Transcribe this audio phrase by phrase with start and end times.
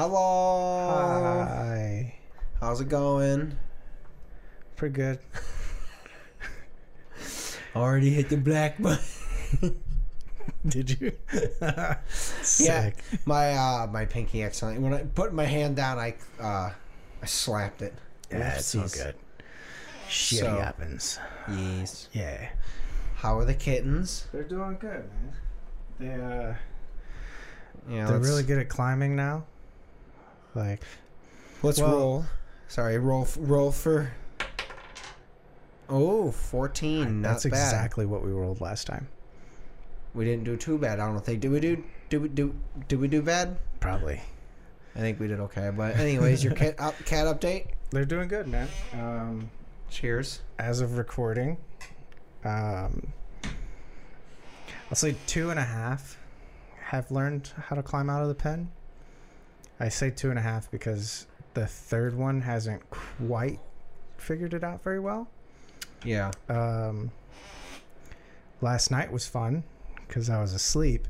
[0.00, 1.44] Hello.
[1.46, 2.14] Hi.
[2.58, 3.54] How's it going?
[4.76, 5.18] Pretty good.
[7.76, 9.04] Already hit the black button.
[10.66, 11.12] Did you?
[11.60, 11.96] Yeah,
[12.40, 12.96] Sick.
[13.26, 14.82] my uh, my pinky accidentally.
[14.82, 16.70] When I put my hand down, I uh,
[17.22, 17.92] I slapped it.
[18.30, 19.16] Yeah, it's all good.
[20.08, 21.18] Shit So- happens.
[21.46, 22.08] Yes.
[22.14, 22.48] Yeah.
[23.16, 24.28] How are the kittens?
[24.32, 25.34] They're doing good, man.
[25.98, 26.54] They uh
[27.86, 29.44] Yeah, they're really good at climbing now.
[30.54, 30.82] Like
[31.62, 32.24] Let's well- roll.
[32.68, 34.12] Sorry, roll roll for.
[35.88, 37.20] Oh, 14.
[37.22, 37.48] Not that's bad.
[37.52, 39.08] exactly what we rolled last time.
[40.14, 41.00] We didn't do too bad.
[41.00, 41.40] I don't think.
[41.40, 41.82] Did we do?
[42.08, 42.54] Did we do?
[42.88, 43.56] Did we do bad?
[43.80, 44.20] Probably.
[44.94, 45.70] I think we did okay.
[45.76, 47.66] But anyways, your cat up, cat update.
[47.90, 48.68] They're doing good, man.
[48.92, 49.50] Um
[49.88, 50.40] Cheers.
[50.60, 51.56] as of recording,
[52.44, 53.12] um,
[54.88, 56.16] I'll say two and a half
[56.80, 58.70] have learned how to climb out of the pen.
[59.80, 63.58] I say two and a half because the third one hasn't quite
[64.18, 65.28] figured it out very well.
[66.04, 66.30] Yeah.
[66.48, 67.10] Um,
[68.60, 69.64] last night was fun
[70.06, 71.08] because I was asleep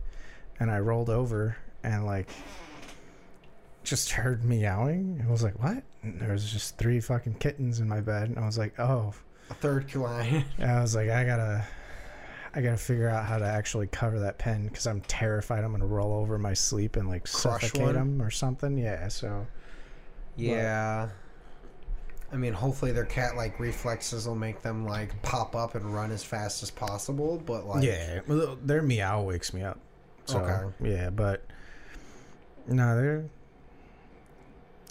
[0.58, 2.30] and I rolled over and like
[3.82, 5.22] just heard meowing.
[5.26, 8.38] I was like, "What?" And there was just three fucking kittens in my bed, and
[8.38, 9.14] I was like, "Oh."
[9.50, 10.44] A third client.
[10.60, 11.64] I was like, I gotta,
[12.54, 15.86] I gotta figure out how to actually cover that pen because I'm terrified I'm gonna
[15.86, 17.94] roll over my sleep and like Crush suffocate one?
[17.94, 18.76] them or something.
[18.76, 19.08] Yeah.
[19.08, 19.46] So
[20.36, 21.10] Yeah.
[22.32, 26.22] I mean, hopefully their cat-like reflexes will make them like pop up and run as
[26.22, 27.42] fast as possible.
[27.44, 29.78] But like, yeah, well, their meow wakes me up.
[30.26, 30.90] So, Okay.
[30.90, 31.44] Yeah, but
[32.68, 33.24] no, they're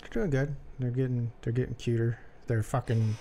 [0.01, 0.55] they're doing good.
[0.79, 2.19] They're getting they're getting cuter.
[2.47, 3.15] They're fucking.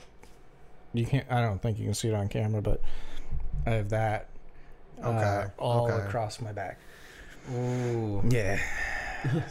[0.94, 1.30] You can't.
[1.30, 2.80] I don't think you can see it on camera, but
[3.66, 4.27] I have that.
[5.02, 6.06] Uh, Okay, all okay.
[6.06, 6.78] across my back.
[7.52, 8.22] Ooh.
[8.28, 8.58] Yeah.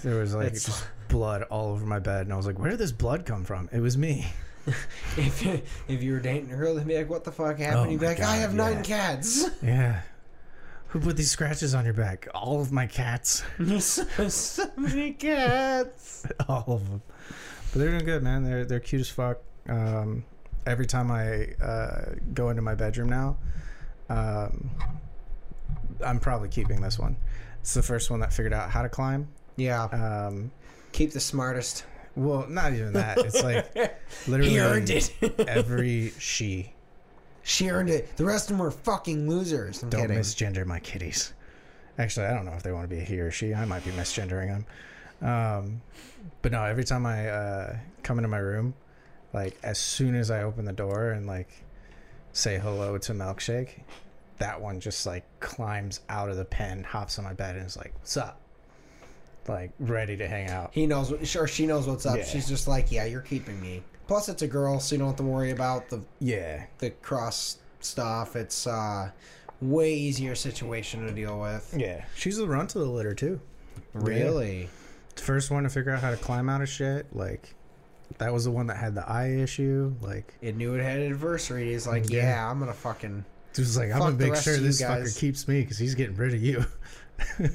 [0.02, 2.80] There was like just blood all over my bed, and I was like, "Where did
[2.80, 4.26] this blood come from?" It was me.
[5.18, 5.46] If
[5.90, 8.00] if you were dating a girl, they'd be like, "What the fuck happened?" Oh You'd
[8.00, 8.58] be like, "I have yeah.
[8.70, 10.02] nine cats." Yeah.
[10.90, 12.30] Who put these scratches on your back?
[12.34, 13.44] All of my cats.
[13.80, 16.26] so, so many cats.
[16.48, 17.02] all of them.
[17.74, 18.46] But they're doing good, man.
[18.46, 19.40] They're they're cute as fuck.
[19.68, 20.24] Um,
[20.66, 23.38] every time I uh, go into my bedroom now,
[24.10, 24.70] um,
[26.06, 27.16] I'm probably keeping this one.
[27.62, 29.28] It's the first one that figured out how to climb.
[29.56, 29.84] Yeah.
[29.86, 30.52] Um,
[30.92, 31.86] Keep the smartest.
[32.16, 33.18] well, not even that.
[33.20, 33.76] It's like
[34.28, 35.12] literally He earned it.
[35.48, 36.74] every she.
[37.44, 38.16] she earned it.
[38.18, 39.84] The rest of them were fucking losers.
[39.84, 40.18] I'm Don't kidding.
[40.18, 41.34] misgender my kitties.
[41.98, 43.54] Actually, I don't know if they want to be a he or she.
[43.54, 44.48] I might be misgendering
[45.20, 45.28] them.
[45.28, 45.82] Um,
[46.44, 48.76] but no, every time I uh, come into my room,
[49.34, 51.50] like as soon as I open the door and like
[52.34, 53.80] say hello to Milkshake,
[54.40, 57.78] that one just like climbs out of the pen, hops on my bed, and is
[57.78, 58.40] like, "What's up?"
[59.48, 60.72] Like ready to hang out.
[60.74, 62.18] He knows, what, or she knows what's up.
[62.18, 62.26] Yeah.
[62.26, 63.82] She's just like, yeah, you're keeping me.
[64.08, 67.58] Plus, it's a girl, so you don't have to worry about the Yeah, the cross
[67.80, 68.36] stuff.
[68.36, 69.10] It's uh,
[69.62, 71.74] way easier situation to deal with.
[71.78, 72.04] yeah.
[72.16, 73.40] She's the runt of the litter too.
[73.94, 74.68] Really?
[75.16, 77.06] First one to figure out how to climb out of shit.
[77.16, 77.54] Like
[78.18, 79.94] that was the one that had the eye issue.
[80.02, 81.72] Like It knew it had adversary.
[81.72, 82.24] He's like, Yeah.
[82.24, 83.24] yeah, I'm gonna fucking
[83.58, 86.34] It was like, I'm gonna make sure this fucker keeps me because he's getting rid
[86.34, 86.66] of you.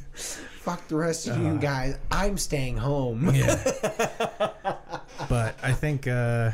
[0.52, 1.56] fuck the rest of you Uh.
[1.56, 1.96] guys.
[2.10, 3.34] I'm staying home.
[3.34, 3.54] yeah.
[5.28, 6.50] but I think, uh,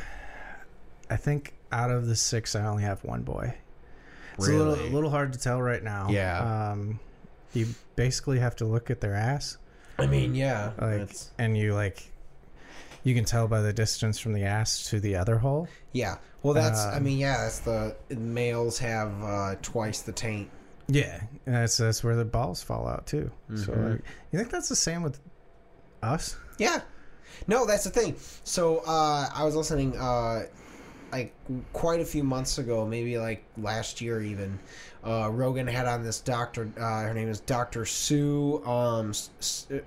[1.10, 3.54] I think out of the six, I only have one boy.
[4.38, 4.38] Really?
[4.38, 6.08] It's a little, a little hard to tell right now.
[6.10, 6.70] Yeah.
[6.72, 7.00] Um,
[7.54, 7.66] you
[7.96, 9.56] basically have to look at their ass,
[9.98, 10.72] I mean, yeah.
[10.80, 12.12] like, and you like,
[13.04, 15.68] you can tell by the distance from the ass to the other hole.
[15.92, 16.16] yeah.
[16.42, 16.78] Well, that's.
[16.80, 17.36] I Um, mean, yeah.
[17.38, 20.48] That's the males have uh, twice the taint.
[20.86, 23.30] Yeah, and that's that's where the balls fall out too.
[23.56, 23.90] So, Mhm.
[23.90, 25.18] like, you think that's the same with
[26.02, 26.36] us?
[26.58, 26.82] Yeah.
[27.48, 28.14] No, that's the thing.
[28.44, 30.44] So uh, I was listening uh,
[31.10, 31.34] like
[31.72, 34.58] quite a few months ago, maybe like last year even.
[35.04, 36.70] Uh, Rogan had on this doctor.
[36.78, 39.10] Uh, her name is Doctor Sue, um,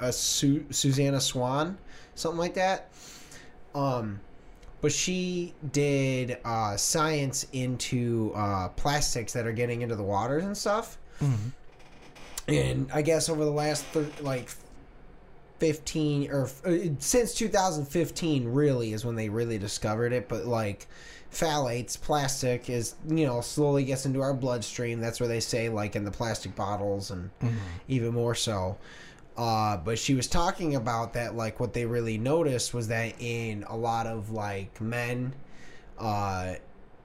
[0.02, 1.78] uh, Su- Susanna Swan,
[2.22, 2.90] something like that.
[3.76, 4.20] Um,
[4.82, 10.58] but she did uh, science into uh, plastics that are getting into the waters and
[10.58, 10.98] stuff.
[12.48, 14.50] And I guess over the last thir- like
[15.60, 20.28] 15 or uh, since 2015 really is when they really discovered it.
[20.28, 20.88] But like
[21.32, 25.00] phthalates plastic is you know slowly gets into our bloodstream.
[25.00, 27.30] That's where they say like in the plastic bottles and
[27.88, 28.78] even more so
[29.38, 33.64] uh, but she was talking about that like what they really noticed was that in
[33.68, 35.34] a lot of like men
[36.00, 36.54] uh,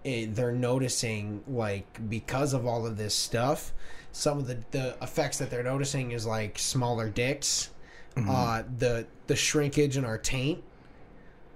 [0.05, 3.73] it, they're noticing like because of all of this stuff
[4.13, 7.71] some of the, the effects that they're noticing is like smaller dicks
[8.17, 10.63] uh, the the shrinkage in our taint,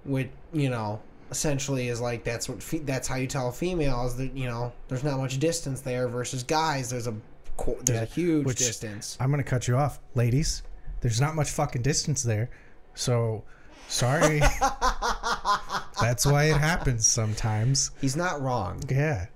[0.04, 1.00] which you know
[1.30, 5.04] essentially is like that's what fe- that's how you tell females that you know there's
[5.04, 6.90] not much distance there versus guys.
[6.90, 7.14] There's a
[7.58, 9.16] there's Yeah, a huge which- distance.
[9.20, 10.62] I'm gonna cut you off, ladies.
[11.00, 12.50] There's not much fucking distance there,
[12.94, 13.44] so
[13.88, 14.40] sorry.
[16.00, 17.90] That's why it happens sometimes.
[18.00, 18.82] He's not wrong.
[18.88, 19.26] Yeah.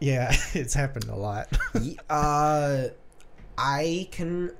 [0.00, 1.48] Yeah, it's happened a lot.
[2.08, 2.84] Uh,
[3.58, 4.52] I can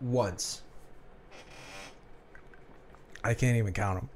[0.00, 0.62] once.
[3.24, 4.08] I can't even count them.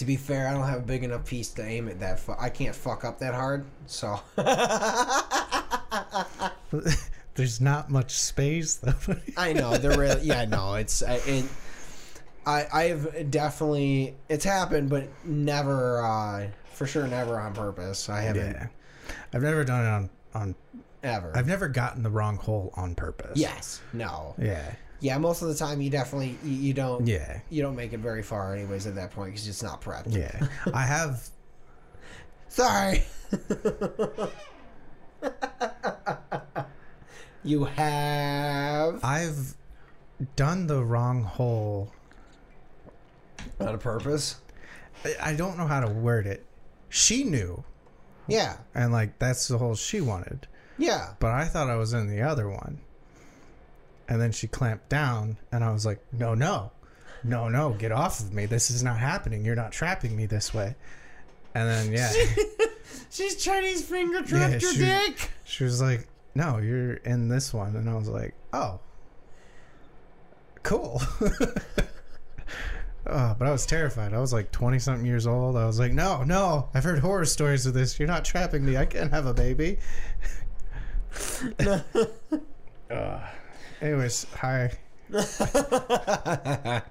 [0.00, 2.18] To be fair, I don't have a big enough piece to aim it that.
[2.18, 3.66] Fu- I can't fuck up that hard.
[3.84, 4.18] So
[7.34, 8.94] There's not much space though.
[9.36, 10.22] I know they're really.
[10.22, 11.44] Yeah, no, it's uh, it.
[12.46, 18.08] I I have definitely it's happened, but never uh, for sure, never on purpose.
[18.08, 18.68] I haven't yeah.
[19.34, 20.54] I've never done it on on
[21.02, 21.30] ever.
[21.36, 23.38] I've never gotten the wrong hole on purpose.
[23.38, 24.72] yes, no, Yeah.
[25.00, 25.18] Yeah.
[25.18, 27.06] Most of the time, you definitely you, you don't.
[27.06, 27.40] Yeah.
[27.50, 28.86] You don't make it very far, anyways.
[28.86, 30.14] At that point, because it's not prepped.
[30.14, 30.46] Yeah.
[30.74, 31.28] I have
[32.48, 33.02] Sorry.
[37.42, 39.54] you have I've
[40.36, 41.92] done the wrong hole.
[43.58, 44.36] on a purpose.
[45.04, 46.44] I- I don't know how to word it.
[46.90, 47.64] She knew,
[48.26, 50.46] Yeah, and like that's the hole she wanted.
[50.76, 51.14] yeah.
[51.20, 52.80] But I thought I was in the other one.
[54.10, 56.72] And then she clamped down, and I was like, no, no,
[57.24, 58.44] no, no, get off of me.
[58.44, 59.44] This is not happening.
[59.44, 60.74] You're not trapping me this way.
[61.54, 62.12] And then, yeah,
[63.10, 65.30] She's Chinese finger Yeah, trapped your she- dick.
[65.44, 67.74] she was like, no, you're in this one.
[67.76, 68.80] And I was like, oh,
[70.62, 71.00] cool.
[73.06, 74.12] Oh, but I was terrified.
[74.12, 75.56] I was like 20 something years old.
[75.56, 77.98] I was like, no, no, I've heard horror stories of this.
[77.98, 78.76] You're not trapping me.
[78.76, 79.78] I can't have a baby.
[82.90, 83.20] uh,
[83.80, 84.72] anyways, hi.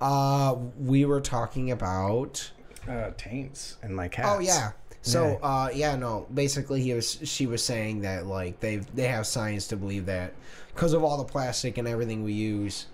[0.00, 2.50] uh, we were talking about.
[2.88, 4.28] Uh, taints and my cats.
[4.30, 4.72] Oh yeah.
[5.02, 5.46] So Yeah.
[5.48, 6.26] uh, yeah, no.
[6.34, 7.18] Basically, he was.
[7.22, 10.32] She was saying that like they they have science to believe that
[10.74, 12.86] because of all the plastic and everything we use.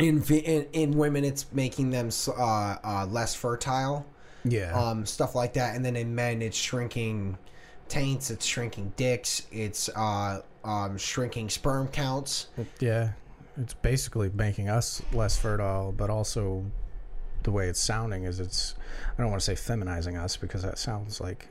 [0.00, 4.04] In, in in women, it's making them uh, uh, less fertile.
[4.42, 4.72] Yeah.
[4.72, 5.76] um, stuff like that.
[5.76, 7.36] And then in men, it's shrinking
[7.88, 12.48] taints, it's shrinking dicks, it's uh, um, shrinking sperm counts.
[12.78, 13.10] yeah.
[13.60, 16.64] It's basically making us less fertile, but also
[17.42, 18.74] the way it's sounding is it's,
[19.18, 21.48] I don't want to say feminizing us because that sounds like,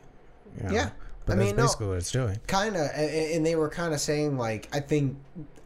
[0.58, 0.90] you know, Yeah.
[1.26, 1.64] But I that's mean, no.
[1.64, 2.40] basically what it's doing.
[2.48, 5.16] Kind of, and they were kind of saying like I think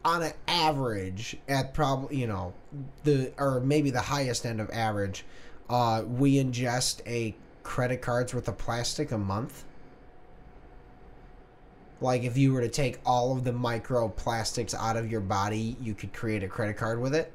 [0.03, 2.53] on an average at probably you know
[3.05, 5.23] the or maybe the highest end of average,
[5.69, 9.63] uh, we ingest a credit card's worth of plastic a month.
[12.03, 15.93] Like if you were to take all of the microplastics out of your body, you
[15.95, 17.31] could create a credit card with it.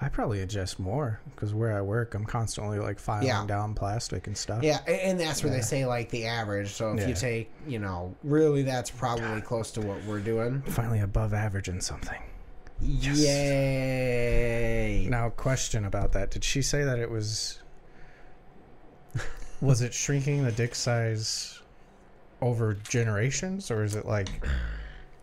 [0.00, 3.46] I probably adjust more because where I work, I'm constantly like filing Yeah.
[3.46, 4.62] down plastic and stuff.
[4.62, 6.72] Yeah, and that's where they say like the average.
[6.72, 10.60] So if you take, you know, really that's probably close to what we're doing.
[10.62, 12.20] Finally above average in something.
[13.74, 15.06] Yay!
[15.08, 16.30] Now, question about that.
[16.30, 17.60] Did she say that it was.
[19.60, 21.60] Was it shrinking the dick size
[22.40, 24.28] over generations, or is it like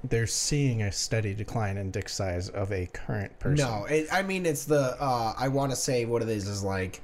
[0.03, 3.65] they're seeing a steady decline in dick size of a current person?
[3.65, 4.95] No, it, I mean it's the.
[4.99, 7.01] Uh, I want to say what it is is like,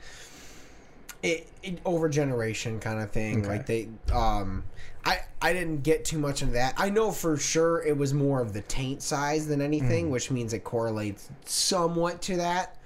[1.21, 3.41] it, it over generation kind of thing.
[3.41, 3.47] Okay.
[3.47, 4.63] Like they, um,
[5.05, 6.73] I I didn't get too much into that.
[6.77, 10.53] I know for sure it was more of the taint size than anything, which means
[10.53, 12.77] it correlates somewhat to that.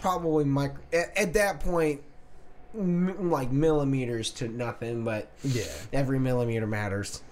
[0.00, 2.02] Probably micro at, at that point,
[2.78, 5.64] m- like millimeters to nothing, but Yeah.
[5.92, 7.22] every millimeter matters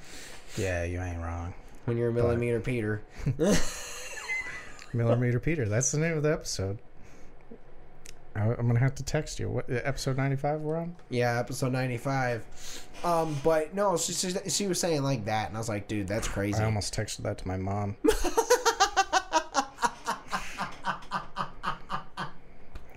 [0.56, 1.54] Yeah, you ain't wrong.
[1.84, 3.02] when you're a millimeter Peter.
[4.92, 5.68] Millimeter Peter.
[5.68, 6.78] That's the name of the episode.
[8.34, 9.48] I- I'm gonna have to text you.
[9.50, 10.96] What episode 95 we're on?
[11.10, 12.44] Yeah, episode ninety five.
[13.04, 16.08] Um, but no, she, she she was saying like that, and I was like, dude,
[16.08, 16.58] that's crazy.
[16.60, 17.96] I almost texted that to my mom.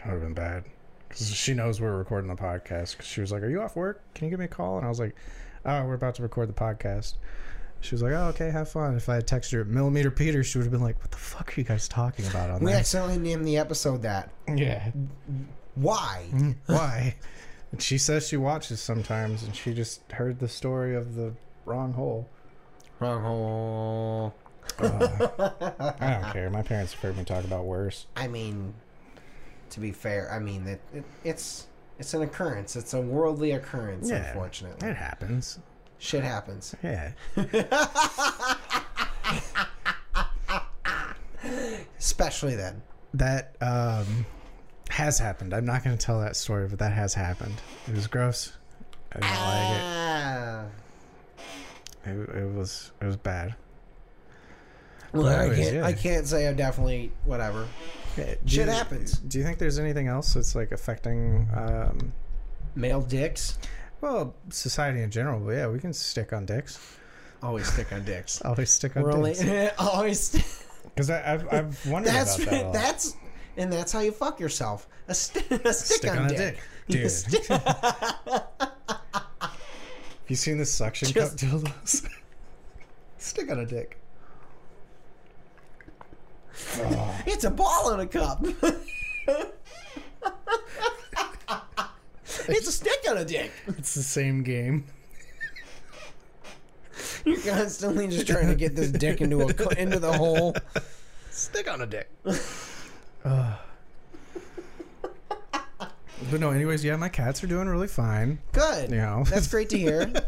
[0.06, 0.64] That would have been bad.
[1.10, 2.98] Because she knows we're recording the podcast.
[2.98, 4.02] 'Cause she was like, Are you off work?
[4.14, 4.78] Can you give me a call?
[4.78, 5.16] And I was like,
[5.66, 7.16] Oh, we're about to record the podcast.
[7.82, 8.96] She was like, Oh, okay, have fun.
[8.96, 11.50] If I had texted her Millimeter Peter, she would have been like, What the fuck
[11.58, 12.80] are you guys talking about on we there?
[12.80, 14.30] accidentally named the episode that.
[14.48, 14.92] Yeah.
[15.76, 16.26] Why?
[16.68, 17.16] Why?
[17.72, 21.34] And she says she watches sometimes and she just heard the story of the
[21.66, 22.28] wrong hole.
[23.00, 24.36] Wrong hole.
[24.80, 26.50] Uh, I don't care.
[26.50, 28.08] My parents have heard me talk about worse.
[28.16, 28.74] I mean,
[29.72, 31.68] to be fair, I mean it, it, it's
[32.00, 32.76] it's an occurrence.
[32.76, 34.10] It's a worldly occurrence.
[34.10, 34.28] Yeah.
[34.28, 35.60] Unfortunately, It happens.
[35.98, 36.76] shit happens.
[36.84, 37.12] Yeah.
[42.00, 42.82] especially then.
[43.14, 44.26] that um,
[44.90, 45.54] has happened.
[45.54, 47.56] I'm not going to tell that story, but that has happened.
[47.88, 48.54] It was gross.
[49.12, 50.66] I didn't Ah.
[52.06, 52.20] like it.
[52.30, 52.38] it.
[52.44, 53.56] It was it was bad.
[55.12, 55.74] Well, I can't.
[55.76, 55.86] yeah.
[55.86, 57.68] I can't say I'm definitely whatever.
[58.26, 59.18] Do Shit you- happens.
[59.20, 62.14] Do you think there's anything else that's like affecting, um,
[62.76, 63.58] Male dicks
[64.02, 65.40] well, society in general?
[65.40, 66.80] But yeah, we can stick on dicks.
[67.44, 68.42] always stick on dicks.
[68.46, 69.74] Always stick on We're only dicks.
[69.80, 70.64] always.
[70.84, 72.74] Because I've I've wondered That's about that.
[72.74, 73.16] that's
[73.58, 74.88] and that's how you fuck yourself.
[75.08, 76.60] A, st- a stick, Stick on, on a dick.
[76.88, 77.12] Dude.
[77.50, 78.48] Have
[80.28, 82.08] you seen the suction Just- cup dildos?
[83.18, 83.99] stick on a dick.
[86.78, 87.22] Oh.
[87.26, 88.46] it's a ball in a cup.
[92.48, 93.52] it's a stick on a dick.
[93.68, 94.86] It's the same game.
[97.26, 100.56] You're constantly just trying to get this dick into a into the hole.
[101.32, 102.10] Stick on a dick.
[102.26, 102.38] Ugh.
[106.32, 108.40] but no, anyways, yeah, my cats are doing really fine.
[108.52, 108.90] Good.
[108.92, 110.12] You know, That's great to hear.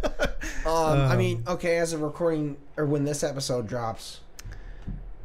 [0.64, 4.20] Um, I Um, mean, okay, as of recording or when this episode drops,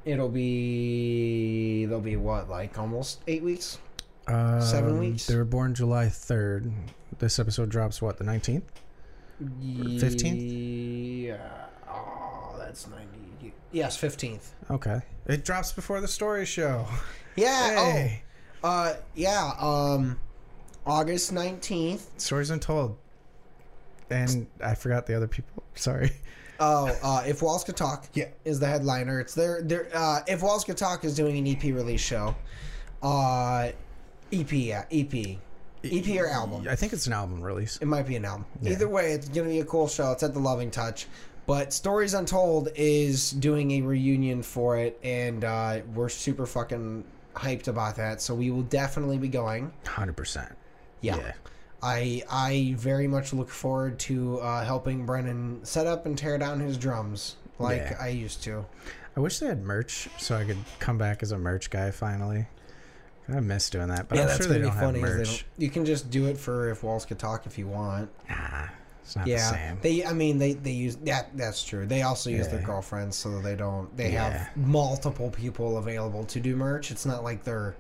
[0.07, 3.79] it'll be they'll be what like almost eight weeks.
[4.27, 5.27] Seven Um, weeks?
[5.27, 6.73] They were born July third.
[7.19, 8.65] This episode drops what the nineteenth.
[9.43, 11.23] 15th?
[11.25, 11.37] Yeah.
[11.89, 13.53] Oh, that's ninety.
[13.73, 14.55] Yes, fifteenth.
[14.71, 16.87] Okay, it drops before the story show.
[17.39, 17.75] Yeah.
[17.93, 18.23] Hey,
[18.65, 18.69] Oh.
[18.69, 18.97] Uh.
[19.15, 19.53] Yeah.
[19.61, 20.19] Um.
[20.87, 22.09] August nineteenth.
[22.17, 22.97] stories untold.
[24.09, 25.63] And I forgot the other people.
[25.75, 26.13] Sorry.
[26.59, 28.29] Oh, uh, if Walls Could Talk Yeah.
[28.45, 29.21] is the headliner.
[29.21, 32.35] It's their their uh, if Walls Could Talk is doing an EP release show.
[33.03, 33.71] Uh,
[34.33, 35.39] EP, yeah, EP,
[35.85, 36.67] EP or album.
[36.69, 37.77] I think it's an album release.
[37.81, 38.47] It might be an album.
[38.63, 38.73] Yeah.
[38.73, 40.13] Either way, it's gonna be a cool show.
[40.13, 41.07] It's at the Loving Touch.
[41.47, 47.69] But Stories Untold is doing a reunion for it, and uh, we're super fucking hyped
[47.69, 48.21] about that.
[48.21, 49.73] So we will definitely be going.
[49.87, 50.53] Hundred percent.
[51.03, 51.17] Yeah.
[51.19, 51.33] Yeah.
[51.83, 56.61] I I very much look forward to uh, helping Brennan set up and tear down
[56.61, 57.97] his drums like Yeah.
[58.01, 58.65] I used to.
[59.17, 62.47] I wish they had merch so I could come back as a merch guy finally.
[63.29, 65.27] I miss doing that, but I'm sure they don't have merch.
[65.27, 68.09] don't- You can just do it for if Walls could talk if you want.
[68.29, 68.67] Nah,
[69.03, 69.79] it's not the yeah, same.
[69.83, 70.05] they.
[70.05, 71.37] I mean, they they use that.
[71.37, 71.87] That's true.
[71.87, 73.95] They also use their girlfriends so they don't.
[73.97, 74.31] They Yeah.
[74.31, 76.91] have multiple people available to do merch.
[76.91, 77.75] It's not like they're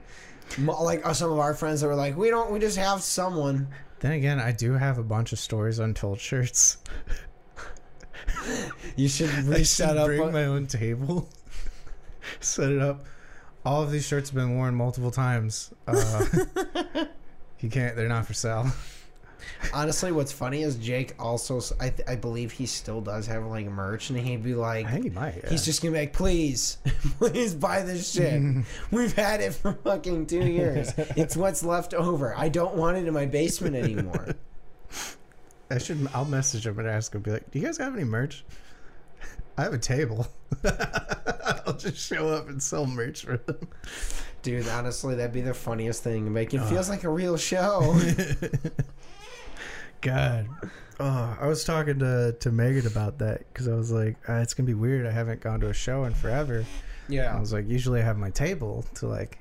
[0.58, 2.50] like some of our friends that were like, we don't.
[2.50, 3.68] We just have someone.
[4.00, 6.78] Then again, I do have a bunch of stories untold shirts.
[8.96, 10.06] You should reset up.
[10.06, 11.28] bring a- my own table,
[12.40, 13.04] set it up.
[13.64, 15.72] All of these shirts have been worn multiple times.
[15.88, 16.24] Uh,
[17.60, 18.70] you can't; they're not for sale.
[19.72, 21.60] Honestly, what's funny is Jake also.
[21.80, 24.92] I, th- I believe he still does have like merch, and he'd be like, I
[24.92, 25.40] think he might.
[25.42, 25.50] Yeah.
[25.50, 26.78] He's just gonna be like, please,
[27.18, 28.42] please buy this shit.
[28.90, 30.92] We've had it for fucking two years.
[30.96, 32.34] It's what's left over.
[32.36, 34.34] I don't want it in my basement anymore.
[35.70, 36.06] I should.
[36.14, 37.22] I'll message him and ask him.
[37.22, 38.44] Be like, "Do you guys have any merch?
[39.58, 40.28] I have a table.
[40.64, 43.68] I'll just show up and sell merch for them."
[44.42, 46.32] Dude, honestly, that'd be the funniest thing.
[46.32, 47.98] Make it feels like a real show.
[50.06, 50.48] God.
[50.98, 54.54] Oh, I was talking to, to Megan about that because I was like, uh, it's
[54.54, 55.06] gonna be weird.
[55.06, 56.64] I haven't gone to a show in forever.
[57.08, 57.36] Yeah.
[57.36, 59.38] I was like, usually I have my table to like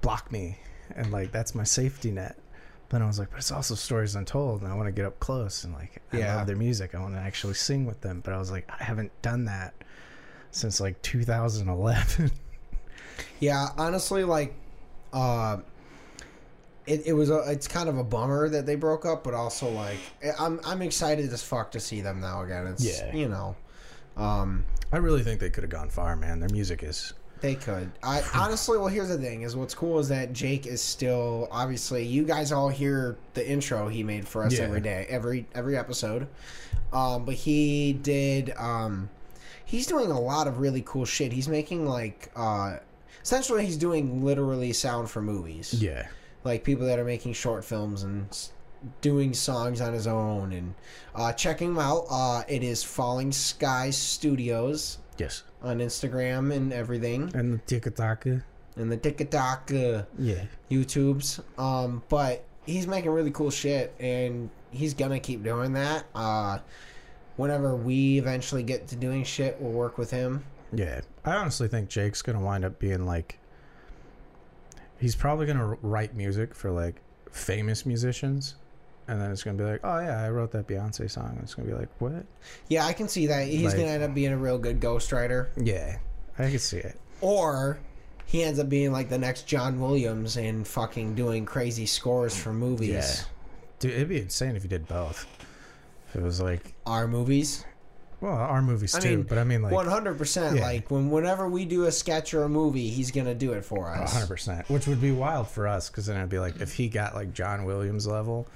[0.00, 0.58] block me,
[0.94, 2.36] and like that's my safety net.
[2.88, 5.18] But I was like, but it's also stories untold, and I want to get up
[5.20, 6.36] close and like I Yeah.
[6.36, 6.94] love their music.
[6.94, 8.20] I want to actually sing with them.
[8.22, 9.74] But I was like, I haven't done that
[10.50, 12.30] since like 2011.
[13.40, 14.54] Yeah, honestly, like,
[15.12, 15.58] uh,
[16.86, 19.70] it, it was a, it's kind of a bummer that they broke up, but also
[19.70, 19.98] like
[20.38, 22.66] I'm I'm excited as fuck to see them now again.
[22.66, 23.14] It's Yeah.
[23.14, 23.56] you know,
[24.16, 26.40] um, I really think they could have gone far, man.
[26.40, 27.90] Their music is They could.
[28.02, 32.04] I honestly, well, here's the thing: is what's cool is that Jake is still obviously.
[32.04, 34.64] You guys all hear the intro he made for us Yeah.
[34.64, 36.26] every day, every every episode.
[36.92, 38.52] Um, but he did.
[38.58, 39.08] Um,
[39.64, 41.32] he's doing a lot of really cool shit.
[41.32, 42.76] He's making like, uh,
[43.22, 45.72] essentially, he's doing literally sound for movies.
[45.74, 46.08] yeah,
[46.44, 48.28] Like people that are making short films and
[49.00, 50.74] doing songs on his own and
[51.14, 52.06] uh, checking him out.
[52.10, 58.42] Uh, it is Falling Skies Studios yes, on Instagram and everything and the TikTok, and
[58.74, 61.40] the TikTok uh, yeah, YouTubes.
[61.58, 66.04] Um, but he's making really cool shit, and he's gonna keep doing that.
[66.14, 66.58] Uh,
[67.36, 70.44] whenever we eventually get to doing shit, we'll work with him.
[70.72, 71.00] yeah.
[71.24, 73.38] I honestly think Jake's gonna wind up being like,
[75.02, 76.94] he's probably gonna write music for like
[77.30, 78.54] famous musicians.
[79.08, 81.38] And then it's gonna be like, oh yeah, I wrote that Beyonce song.
[81.42, 82.24] It's gonna be like, what?
[82.68, 83.46] Yeah, I can see that.
[83.48, 85.48] He's Like- gonna end up being a real good ghostwriter.
[85.56, 85.98] Yeah,
[86.38, 86.98] I can see it.
[87.20, 87.78] Or
[88.26, 92.52] he ends up being like the next John Williams and fucking doing crazy scores for
[92.52, 92.88] movies.
[92.90, 93.24] Yeah.
[93.80, 95.26] Dude, it'd be insane if he did both.
[96.08, 97.64] If it was like, Our movies.
[98.22, 100.56] Well, our movies I too, mean, but I mean like One hundred percent.
[100.56, 100.62] yeah.
[100.62, 103.88] Like when whenever we do a sketch or a movie, he's gonna do it for
[103.90, 104.12] us.
[104.14, 106.88] hundred percent, which would be wild for us because then it'd be like if he
[106.88, 108.46] got like John Williams level,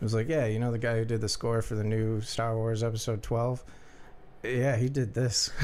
[0.00, 2.20] it was like, yeah, you know the guy who did the score for the new
[2.20, 3.64] Star Wars Episode Twelve,
[4.44, 5.50] yeah, he did this.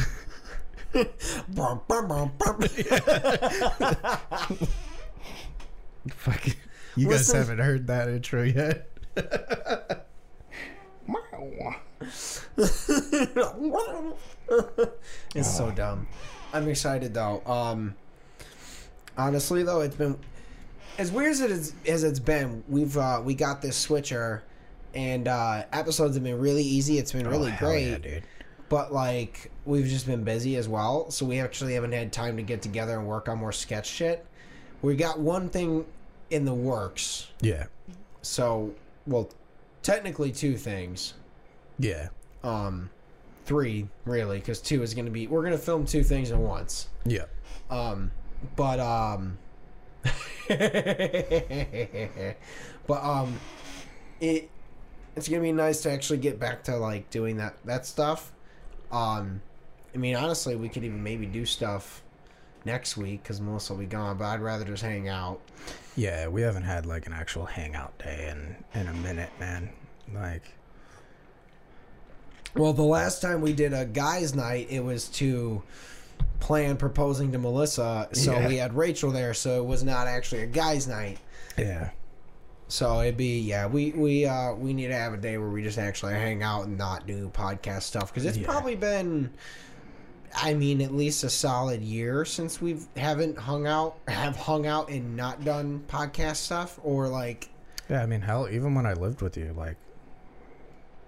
[1.49, 2.61] Brum, brum, brum, brum.
[6.09, 6.55] Fucking,
[6.97, 8.89] you guys Listen- haven't heard that intro yet.
[15.35, 16.07] it's so dumb.
[16.53, 17.43] I'm excited though.
[17.47, 17.95] Um,
[19.17, 20.19] honestly though, it's been
[20.99, 22.63] as weird as it is, as it's been.
[22.69, 24.43] We've uh, we got this switcher,
[24.95, 26.99] and uh, episodes have been really easy.
[26.99, 27.89] It's been really Oh, great.
[27.91, 28.23] yeah, dude.
[28.69, 32.43] but like we've just been busy as well so we actually haven't had time to
[32.43, 34.27] get together and work on more sketch shit
[34.83, 35.85] we got one thing
[36.31, 37.67] in the works Yeah,
[38.23, 38.75] so
[39.07, 39.31] well
[39.85, 41.15] technically two things
[41.79, 42.09] yeah,
[42.45, 42.91] um
[43.45, 47.25] three really because two is gonna be we're gonna film two things at once yeah.
[47.71, 48.13] um
[48.55, 49.37] but um
[52.87, 53.39] but um
[54.21, 54.49] it
[55.17, 58.33] it's gonna be nice to actually get back to like doing that that stuff
[58.93, 59.41] um
[59.95, 62.03] i mean honestly we could even maybe do stuff
[62.65, 65.41] next week because melissa will be gone but i'd rather just hang out
[65.97, 69.69] Yeah, we haven't had like an actual hangout day in in a minute, man.
[70.15, 70.43] Like,
[72.55, 75.63] well the last time we did a guys night it was to
[76.41, 78.49] plan proposing to melissa so Yeah.
[78.49, 81.19] we had rachel there so it was not actually a guys night
[81.59, 81.91] yeah,
[82.69, 85.63] So it'd be yeah we we uh we need to have a day where we
[85.63, 88.47] just actually hang out and not do podcast stuff because it's Yeah.
[88.47, 89.31] probably been
[90.35, 94.89] I mean at least a solid year since we've haven't hung out have hung out
[94.89, 97.51] and not done podcast stuff or like
[97.91, 98.03] yeah.
[98.03, 99.77] I mean, hell, even when I lived with you, like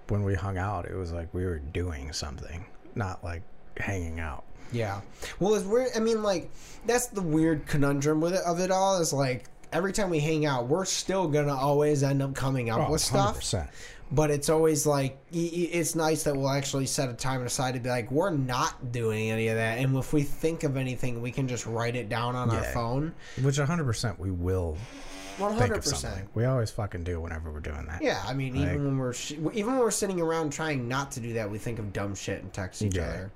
[0.08, 2.64] when we hung out, it was like we were doing something,
[2.94, 3.42] not like
[3.78, 4.44] hanging out.
[4.72, 5.00] yeah.
[5.40, 6.50] Well it's weird I mean like
[6.86, 10.46] that's the weird conundrum with it of it all is like every time we hang
[10.46, 13.40] out we're still gonna always end up coming up Oh, with stuff.
[13.40, 13.68] 100%.
[14.12, 17.88] but it's always like it's nice that we'll actually set a time aside to be
[17.88, 19.78] like we're not doing any of that.
[19.78, 23.12] And if we think of anything we can just write it down on our phone.
[23.42, 24.76] Which 100% we will
[25.36, 26.28] think 100% of something.
[26.34, 28.02] We always fucking do whenever we're doing that.
[28.02, 31.12] yeah i mean Like- even when we're sh- even when we're sitting around trying not
[31.12, 33.02] to do that we think of dumb shit and text each Yeah.
[33.08, 33.30] other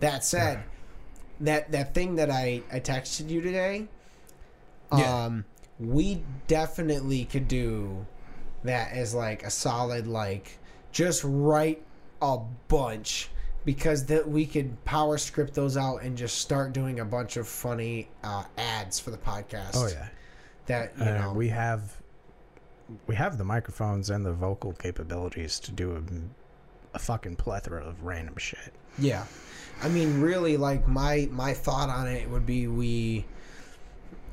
[0.00, 0.62] that said
[1.40, 3.88] that that thing that i i texted you today
[4.96, 5.24] Yeah.
[5.24, 5.44] um
[5.80, 8.06] we definitely could do
[8.64, 10.58] that as like a solid like
[10.92, 11.82] just write
[12.20, 12.38] a
[12.68, 13.30] bunch
[13.64, 17.48] because that we could power script those out and just start doing a bunch of
[17.48, 19.70] funny uh, ads for the podcast.
[19.74, 20.08] Oh yeah.
[20.66, 22.00] That you Uh, know we have
[23.06, 28.02] we have the microphones and the vocal capabilities to do a, a fucking plethora of
[28.02, 28.72] random shit.
[28.98, 29.24] Yeah.
[29.82, 33.24] I mean really like my my thought on it would be we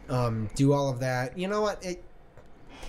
[0.10, 1.38] um do all of that.
[1.38, 1.84] You know what?
[1.84, 2.04] It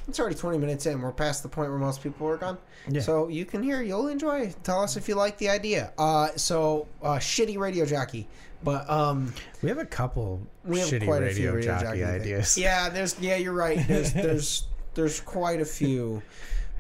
[0.09, 1.01] it's already 20 minutes in.
[1.01, 2.59] We're past the point where most people are gone.
[2.89, 3.01] Yeah.
[3.01, 4.53] So you can hear, you'll enjoy.
[4.63, 5.93] Tell us if you like the idea.
[5.99, 8.27] Uh so uh shitty radio jockey.
[8.63, 12.05] But um We have a couple we have shitty quite a few radio jockey, jockey
[12.05, 12.59] ideas.
[12.59, 13.79] Yeah, there's yeah, you're right.
[13.87, 16.23] There's there's there's quite a few.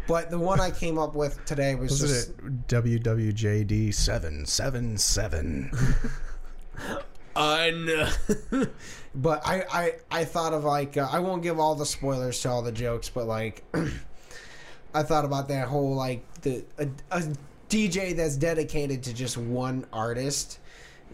[0.08, 4.98] But the one I came up with today was Was just it WWJD seven seven
[4.98, 5.70] seven?
[9.14, 12.50] but I, I I thought of like uh, I won't give all the spoilers to
[12.50, 13.64] all the jokes, but like
[14.94, 17.22] I thought about that whole like the a, a
[17.68, 20.58] DJ that's dedicated to just one artist,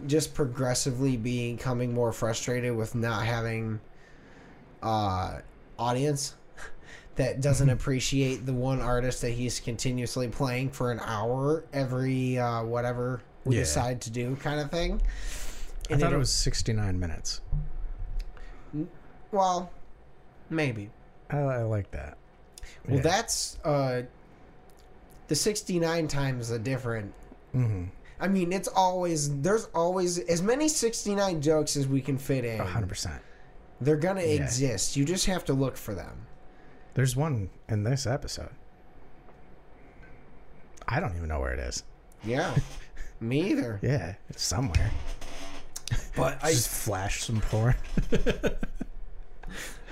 [0.07, 3.79] just progressively becoming more frustrated with not having
[4.83, 5.39] uh
[5.79, 6.35] audience
[7.15, 12.63] that doesn't appreciate the one artist that he's continuously playing for an hour every uh
[12.63, 13.61] whatever we Yeah.
[13.61, 15.01] decide to do kind of thing.
[15.89, 17.41] I thought it was sixty nine minutes.
[19.31, 19.71] Well,
[20.49, 20.89] maybe.
[21.29, 22.17] I, I like that.
[22.87, 23.01] Well, Yeah.
[23.03, 24.03] that's uh,
[25.27, 27.13] the sixty-nine times a different.
[27.51, 27.85] hmm
[28.19, 32.59] I mean, it's always there's always as many sixty-nine jokes as we can fit in.
[32.59, 33.21] hundred percent.
[33.79, 34.95] They're gonna exist.
[34.97, 36.25] You just have to look for them.
[36.95, 38.49] There's one in this episode.
[40.87, 41.83] I don't even know where it is.
[42.23, 42.55] Yeah,
[43.19, 43.79] me either.
[43.83, 44.89] Yeah, it's somewhere.
[46.15, 47.75] But I, Just flash some porn.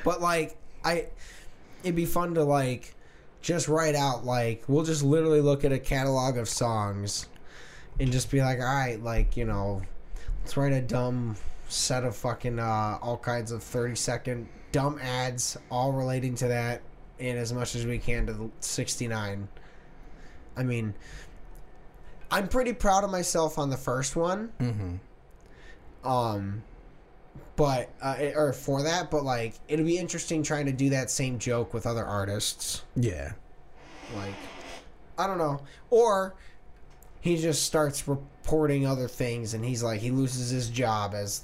[0.04, 1.08] but like I,
[1.84, 2.96] it'd be fun to like
[3.42, 7.28] just write out like we'll just literally look at a catalog of songs,
[8.00, 9.82] and just be like, all right, like you know,
[10.42, 11.36] let's write a dumb
[11.68, 16.82] set of fucking uh, all kinds of 30 second dumb ads, all relating to that,
[17.20, 19.48] and as much as we can to the 69.
[20.58, 20.94] I mean,
[22.32, 24.52] I'm pretty proud of myself on the first one.
[24.60, 24.96] Mm-hmm.
[26.06, 26.64] Um,
[27.56, 31.10] but uh, it- or for that, but like it'll be interesting trying to do that
[31.10, 32.84] same joke with other artists.
[32.96, 33.34] Yeah.
[34.16, 34.34] Like,
[35.18, 36.36] I don't know, or
[37.22, 41.44] he just starts reporting other things, and he's like he loses his job as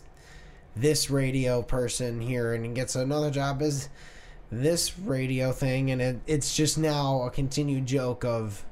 [0.75, 3.89] this radio person here, and he gets another job as
[4.51, 8.63] this radio thing, and it, it's just now a continued joke of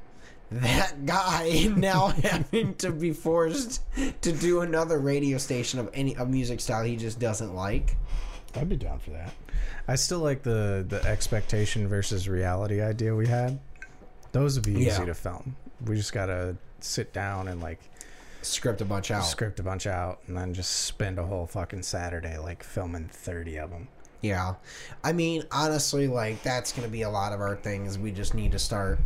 [0.52, 3.84] that guy now having to be forced
[4.22, 7.96] to do another radio station of any a music style he just doesn't like.
[8.56, 9.34] I'd be down for that.
[9.88, 13.60] I still like the the expectation versus reality idea we had.
[14.32, 15.56] Those would be easy to film.
[15.86, 17.80] We just gotta sit down and like
[18.42, 19.26] Script a bunch out.
[19.26, 23.58] script a bunch out, and then just spend a whole fucking Saturday like filming thirty
[23.58, 23.90] of them.
[24.22, 24.56] Yeah.
[25.04, 27.98] I mean, honestly, like, that's going to be a lot of our things.
[27.98, 29.00] We just need to start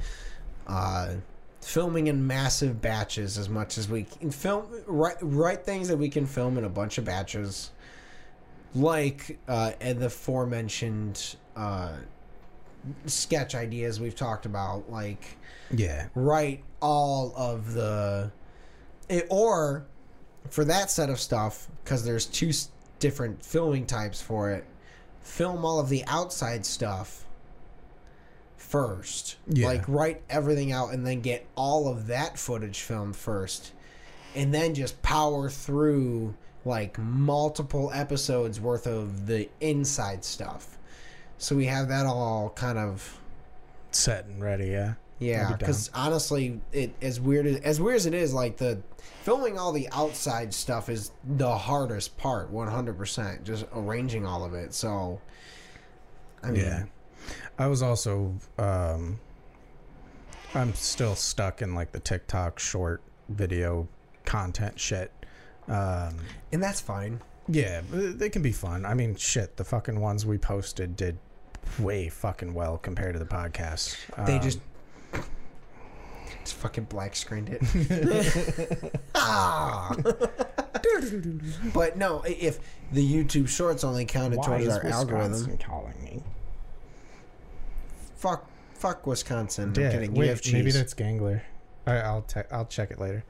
[0.68, 1.16] uh,
[1.63, 4.32] filming in massive batches as much as we can.
[4.32, 7.71] Film, write, write things that we can film in a bunch of batches.
[8.76, 11.93] Like uh, and the aforementioned uh,
[13.06, 14.89] sketch ideas we've talked about.
[14.91, 15.23] Like,
[15.71, 16.08] Yeah.
[16.15, 18.32] write all of the
[19.10, 19.86] it, or
[20.49, 24.65] for that set of stuff because there's two s- different filming types for it
[25.21, 27.23] film all of the outside stuff
[28.74, 29.68] first Yeah.
[29.68, 33.72] like write everything out and then get all of that footage filmed first
[34.36, 36.34] and then just power through
[36.66, 40.80] like multiple episodes worth of the inside stuff
[41.38, 43.20] so we have that all kind of
[43.92, 44.70] Set and ready.
[44.70, 44.94] Yeah.
[45.20, 45.58] yeah, I'd be down.
[45.60, 48.82] because honestly, it as weird as, as weird as it is, like the
[49.22, 53.44] filming all the outside stuff is the hardest part, one hundred percent.
[53.44, 54.74] Just arranging all of it.
[54.74, 55.22] So,
[56.42, 56.84] I mean, Yeah.
[57.58, 59.20] I was also um
[60.56, 63.88] I'm still stuck in like the TikTok short video
[64.26, 65.12] content shit.
[65.68, 66.18] Um
[66.52, 67.22] and that's fine.
[67.48, 68.86] yeah, they can be fun.
[68.86, 71.18] I mean, shit, the fucking ones we posted did
[71.80, 73.98] way fucking well compared to the podcast.
[74.26, 74.60] They Um, just
[76.44, 78.92] just fucking black screened it.
[79.16, 79.96] ah.
[81.74, 82.60] but no, if
[82.92, 86.22] the YouTube Shorts only counted why towards our algorithm, calling me?
[88.24, 89.74] Fuck, fuck Wisconsin.
[89.76, 90.16] I'm Yeah, kidding.
[90.16, 90.54] You wait, have cheese.
[90.54, 91.44] maybe that's Gangler.
[91.86, 93.24] I, I'll te- I'll check it later.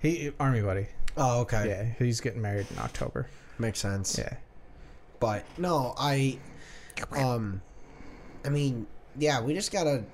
[0.00, 0.86] He army buddy.
[1.16, 1.66] Oh, okay.
[1.68, 3.26] Yeah, he's getting married in October.
[3.58, 4.18] Makes sense.
[4.18, 4.36] Yeah.
[5.18, 6.38] But no, I
[7.12, 7.62] um
[8.44, 8.86] I mean,
[9.18, 10.04] yeah, we just gotta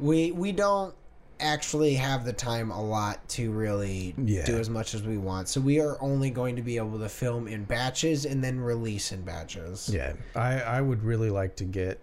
[0.00, 0.92] we we don't
[1.38, 4.44] actually have the time a lot to really Yeah.
[4.44, 5.48] do as much as we want.
[5.48, 9.12] So we are only going to be able to film in batches and then release
[9.12, 9.88] in batches.
[9.88, 12.00] Yeah, I I would really like to get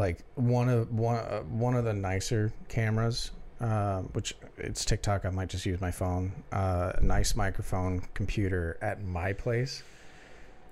[0.00, 5.26] like one of one uh, one of the nicer cameras, uh, which it's TikTok.
[5.26, 6.32] I might just use my phone.
[6.50, 9.82] Uh, nice microphone, computer at my place.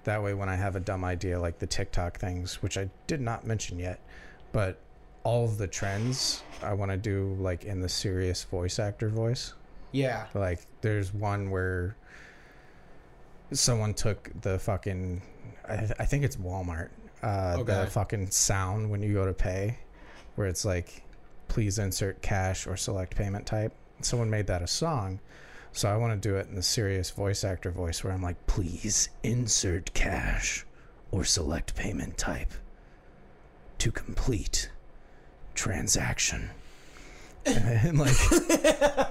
[0.05, 3.21] That way, when I have a dumb idea like the TikTok things, which I did
[3.21, 4.01] not mention yet,
[4.53, 4.81] but
[5.25, 9.53] all of the trends I want to do like in the serious voice actor voice.
[9.93, 10.27] Yeah.
[10.35, 11.97] Like, there's one where
[13.53, 15.21] someone took the fucking,
[15.69, 16.89] I, I think it's Walmart,
[17.23, 17.65] uh, Okay.
[17.85, 19.79] the fucking sound when you go to pay,
[20.37, 21.03] where it's like,
[21.49, 23.73] please insert cash or select payment type.
[24.01, 25.21] Someone made that a song.
[25.73, 28.47] So I want to do it in the serious voice actor voice where I'm like,
[28.47, 30.65] please insert cash
[31.11, 32.53] or select payment type
[33.79, 34.71] to complete
[35.55, 36.51] transaction.
[37.85, 38.17] and like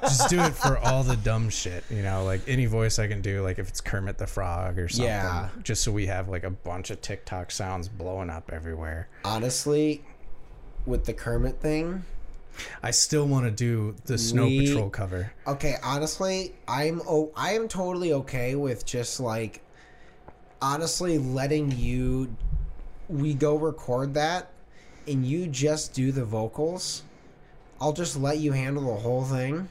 [0.02, 3.22] just do it for all the dumb shit, you know, like any voice I can
[3.22, 5.50] do, like if it's Kermit the Frog or something, Yeah.
[5.64, 9.08] just so we have like a bunch of TikTok sounds blowing up everywhere.
[9.26, 10.04] Honestly,
[10.86, 12.04] with the Kermit thing,
[12.82, 15.32] I still want to do the Snow We- Patrol cover.
[15.46, 19.62] Okay, honestly, I'm oh, I am totally okay with just like
[20.62, 22.36] honestly letting you
[23.10, 24.50] we go record that
[25.08, 27.04] and you just do the vocals.
[27.80, 29.70] I'll just let you handle the whole thing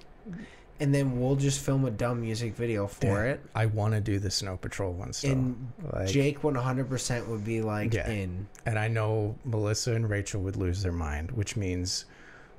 [0.79, 3.41] and then we'll just film a dumb music video for it.
[3.55, 5.33] I want to do the Snow Patrol one still.
[5.33, 8.09] And like, Jake 100% would be like Yeah.
[8.11, 8.47] in.
[8.67, 12.05] and I know Melissa and Rachel would lose their mind, which means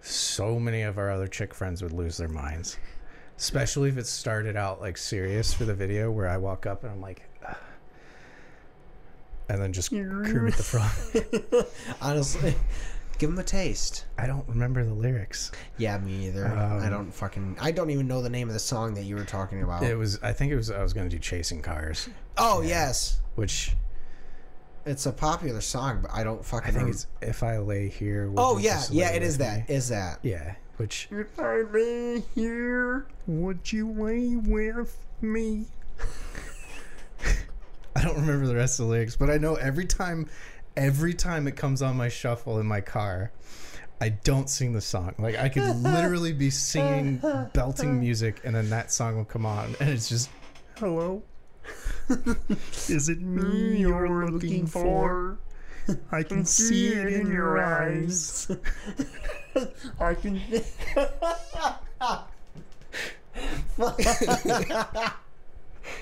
[0.02, 2.78] so many of our other chick friends would lose their minds.
[3.38, 6.92] Especially if it started out like serious for the video where I walk up and
[6.92, 7.56] I'm like, "Ugh."
[9.50, 11.66] and then just Kermit the Frog.
[12.02, 12.56] honestly
[13.18, 14.06] Give them a taste.
[14.18, 15.52] I don't remember the lyrics.
[15.78, 16.46] Yeah, me either.
[16.48, 17.58] Um, I don't fucking.
[17.60, 19.82] I don't even know the name of the song that you were talking about.
[19.84, 20.22] It was.
[20.22, 20.70] I think it was.
[20.70, 23.76] I was going to do chasing cars, oh yes, which
[24.86, 26.70] it's a popular song, but I don't fucking.
[26.70, 28.32] I think rem- it's if I lay here.
[28.38, 29.12] Oh yeah, yeah.
[29.12, 29.70] It is with that.
[29.70, 29.76] me?
[29.76, 30.20] Is that?
[30.22, 35.66] Yeah, which If I lay here, would you lay with me?
[37.96, 40.30] I don't remember the rest of the lyrics, but I know every time,
[40.78, 43.32] every time it comes on my shuffle in my car,
[44.00, 45.16] I don't sing the song.
[45.18, 47.22] Like I could literally be singing,
[47.54, 50.30] belting music, and then that song will come on, and it's just,
[50.78, 51.24] hello,
[52.88, 55.40] is it me you're looking for?
[56.12, 58.52] I can see it in your eyes.
[60.00, 60.42] I can.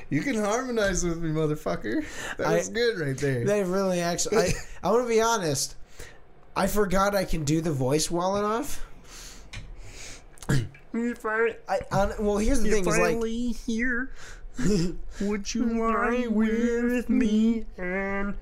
[0.10, 2.06] You can harmonize with me, motherfucker.
[2.38, 3.46] That I- was good right there.
[3.46, 4.38] They really actually.
[4.38, 5.76] I, I want to be honest.
[6.56, 8.86] I forgot I can do the voice well enough.
[10.94, 14.12] If I, I on, well, here's the thing: is like here,
[15.22, 17.66] would you lie with me?
[17.78, 18.36] and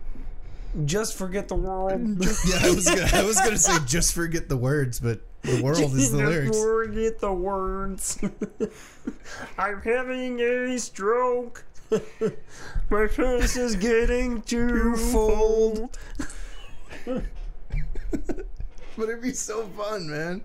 [0.86, 1.92] just forget the world.
[2.46, 5.80] Yeah, I was gonna, I was gonna say just forget the words, but the world
[5.80, 6.60] is the Just lyrics.
[6.60, 8.20] Forget the words.
[9.58, 11.66] I'm having a stroke.
[12.90, 15.92] My face is getting too full.
[18.96, 20.44] But it'd be so fun, man.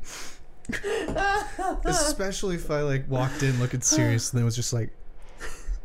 [1.84, 4.90] Especially if I like walked in looking serious and then was just like,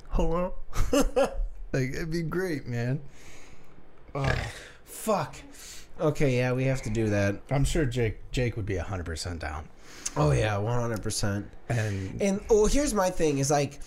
[0.10, 0.54] "Hello."
[0.92, 3.02] like it'd be great, man.
[4.86, 5.36] Fuck.
[6.04, 7.42] Okay, yeah, we have to do that.
[7.50, 9.70] I'm sure Jake Jake would be hundred percent down.
[10.18, 11.50] Oh yeah, one hundred percent.
[11.70, 13.80] And And well, here's my thing: is like,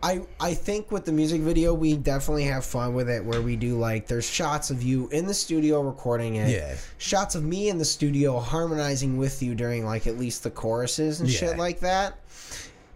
[0.00, 3.24] I I think with the music video, we definitely have fun with it.
[3.24, 6.50] Where we do like, there's shots of you in the studio recording it.
[6.50, 6.76] Yeah.
[6.98, 11.20] Shots of me in the studio harmonizing with you during like at least the choruses
[11.20, 12.20] and shit like that.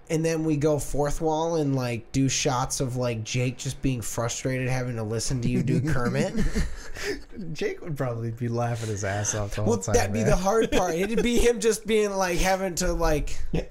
[0.09, 4.01] And then we go fourth wall and like do shots of like Jake just being
[4.01, 6.35] frustrated having to listen to you do Kermit.
[7.53, 9.95] Jake would probably be laughing his ass off the whole well, time.
[9.95, 10.29] that'd be man.
[10.31, 10.95] the hard part.
[10.95, 13.37] It'd be him just being like having to like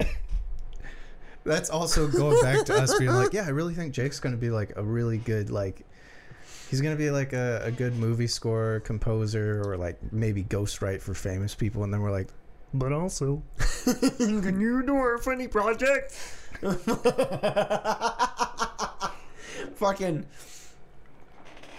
[1.46, 4.40] That's also going back to us being like, yeah, I really think Jake's going to
[4.40, 5.86] be like a really good like.
[6.68, 11.14] He's gonna be like a, a good movie score composer or like maybe ghostwrite for
[11.14, 12.26] famous people, and then we're like,
[12.74, 13.42] but also,
[13.84, 16.12] Can you do our funny project?
[19.76, 20.26] Fucking.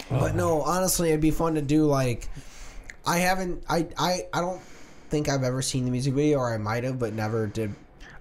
[0.10, 1.86] Oh, but no, honestly, it'd be fun to do.
[1.86, 2.30] Like,
[3.06, 3.63] I haven't.
[3.69, 4.62] I I I don't
[5.10, 7.73] think I've ever seen the music video, or I might have, but never did.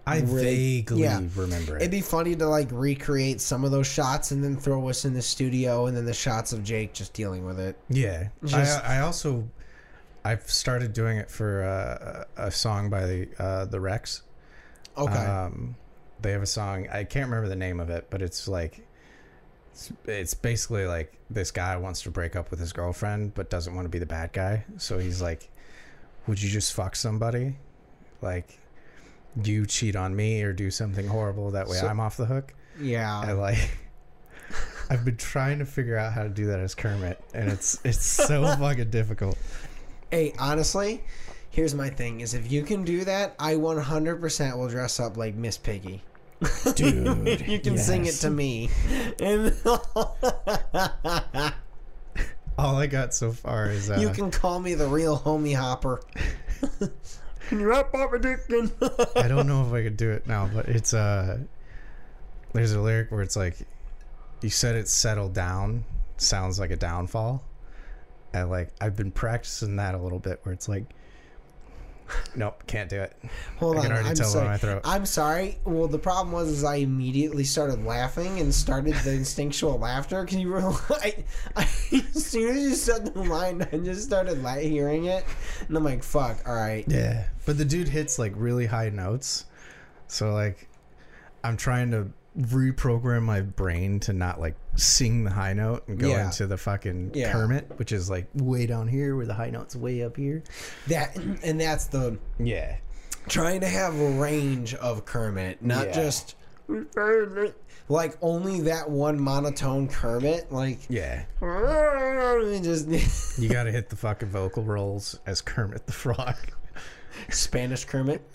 [0.09, 0.45] I Really-
[0.83, 1.21] vaguely yeah.
[1.35, 1.83] remember it.
[1.83, 5.15] It'd be funny to like recreate some of those shots and then throw us in
[5.15, 7.77] the studio, and then the shots of Jake just dealing with it.
[7.89, 9.49] Yeah, Just- I, I also
[10.27, 14.23] I've started doing it for uh, a song by the uh, the Wrecks.
[14.99, 15.15] Okay.
[15.15, 15.77] Um,
[16.21, 16.89] they have a song.
[16.89, 18.85] I can't remember the name of it, but it's like
[19.73, 23.75] it's, it's basically like this guy wants to break up with his girlfriend, but doesn't
[23.75, 24.65] want to be the bad guy.
[24.79, 25.49] So he's like,
[26.27, 27.57] "Would you just fuck somebody?
[28.23, 28.59] Like,
[29.45, 31.51] you cheat on me or do something horrible?
[31.53, 33.21] That way So- I'm off the hook." yeah.
[33.25, 33.71] I like.
[34.91, 38.05] I've been trying to figure out how to do that as Kermit, and it's it's
[38.07, 39.37] so fucking difficult.
[40.17, 41.05] Hey, honestly,
[41.51, 45.35] here's my thing: is if you can do that, I 100% will dress up like
[45.35, 46.01] Miss Piggy.
[46.75, 48.71] Dude, you can sing it to me.
[49.21, 49.55] And
[52.59, 56.01] All I got so far is uh, you can call me the real homie hopper.
[57.49, 58.73] can you rap Papa Dickin?
[59.23, 61.41] I don't know if I could do it now, but it's uh
[62.55, 63.59] there's a lyric where it's like
[64.41, 65.85] you said it settled down
[66.17, 67.43] sounds like a downfall.
[68.33, 70.85] And like I've been practicing that a little bit where it's like
[72.35, 73.17] Nope, can't do it.
[73.59, 74.49] Hold I can on, already I'm tell sorry.
[74.49, 74.83] my throat.
[74.85, 75.59] I'm sorry.
[75.65, 80.25] Well, the problem was is I immediately started laughing and started the instinctual laughter.
[80.25, 80.81] Can you realize?
[80.91, 81.25] I,
[81.57, 81.63] I,
[82.15, 85.25] as soon as you said the line, I just started la- hearing it,
[85.67, 86.47] and I'm like, "Fuck!
[86.47, 87.27] All right." Yeah.
[87.45, 89.47] But the dude hits like really high notes.
[90.07, 90.69] So like
[91.43, 92.09] I'm trying to
[92.39, 96.27] reprogram my brain to not like sing the high note and go Yeah.
[96.27, 97.33] into the fucking Yeah.
[97.33, 100.43] Kermit, which is like way down here where the high note's way up here.
[100.89, 102.77] That and that's the Yeah.
[103.29, 105.93] trying to have a range of Kermit, not Yeah.
[105.93, 106.35] just
[107.89, 110.53] like only that one monotone Kermit.
[110.53, 111.25] Like Yeah.
[112.63, 116.37] just You gotta hit the fucking vocal rolls as Kermit the Frog.
[117.31, 118.21] Spanish Kermit.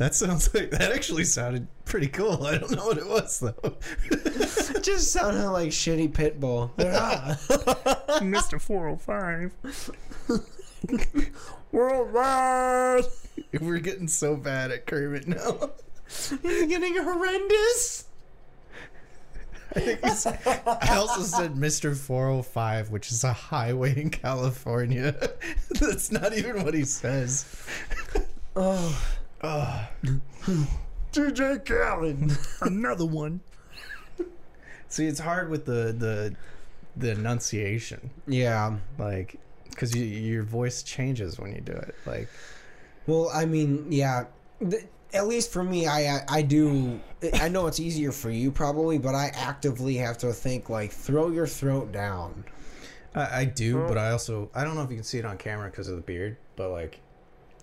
[0.00, 2.46] That sounds like that actually sounded pretty cool.
[2.46, 3.76] I don't know what it was though.
[4.10, 6.74] It just sounded like shitty Pitbull.
[8.22, 8.58] Mr.
[8.58, 9.52] 405.
[11.72, 13.04] Worldwide.
[13.60, 15.72] We're getting so bad at Kermit now.
[16.06, 18.06] It's getting horrendous.
[19.76, 20.02] I, think
[20.66, 21.94] I also said Mr.
[21.94, 25.14] 405, which is a highway in California.
[25.78, 27.44] That's not even what he says.
[28.56, 28.98] Oh,
[29.42, 29.88] Oh,
[31.12, 32.36] DJ Khaled.
[32.60, 33.40] another one.
[34.88, 36.34] See, it's hard with the the
[36.96, 38.76] the enunciation, Yeah.
[38.98, 39.38] like,
[39.70, 41.94] because you, your voice changes when you do it.
[42.04, 42.28] Like,
[43.06, 44.24] Well, I mean, yeah.
[44.68, 47.00] Th- at least for me, I, I I do.
[47.34, 51.30] I know it's easier for you probably, but I actively have to think like throw
[51.30, 52.44] your throat down.
[53.14, 55.36] I, I do, but I also I don't know if you can see it on
[55.38, 57.00] camera because of the beard, but like,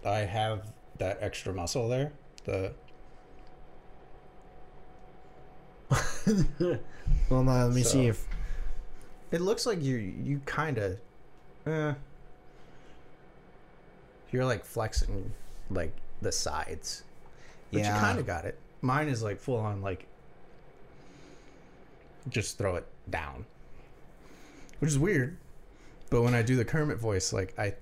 [0.05, 2.11] I have that extra muscle there.
[2.45, 2.73] The
[7.29, 8.25] Well, now let me So- see if
[9.31, 10.99] it looks like you you kind of,
[11.65, 11.93] eh,
[14.31, 15.31] you're like flexing
[15.69, 17.03] like the sides,
[17.71, 17.93] but Yeah.
[17.93, 18.57] you kind of got it.
[18.81, 20.07] Mine is like full on like,
[22.29, 23.45] just throw it down,
[24.79, 25.37] which is weird.
[26.09, 27.75] But when I do the Kermit voice, like I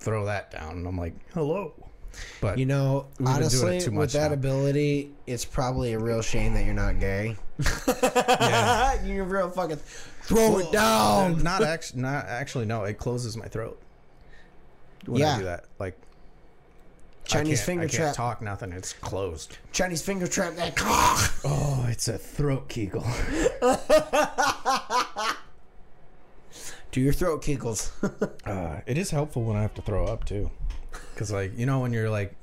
[0.00, 1.72] throw that down, and I'm like, hello.
[2.40, 4.34] But you know We've been doing it honestly with that now.
[4.34, 7.36] ability, it's probably a real shame that you're not gay.
[7.86, 9.02] Yeah.
[9.04, 9.76] you're real fucking
[10.22, 11.42] throw it down.
[11.42, 12.66] Not actually, not actually.
[12.66, 13.80] No, it closes my throat.
[15.06, 15.34] When Yeah.
[15.34, 15.96] I do that, like
[17.24, 18.14] Chinese finger I can't trap.
[18.16, 18.72] talk nothing.
[18.72, 19.58] It's closed.
[19.72, 20.54] Chinese finger trap.
[20.56, 20.74] That.
[21.44, 23.06] Oh, it's a throat kegel.
[26.90, 27.90] Do your throat kegels.
[28.44, 30.50] Uh, it is helpful when I have to throw up too,
[31.14, 32.34] because like you know when you're like,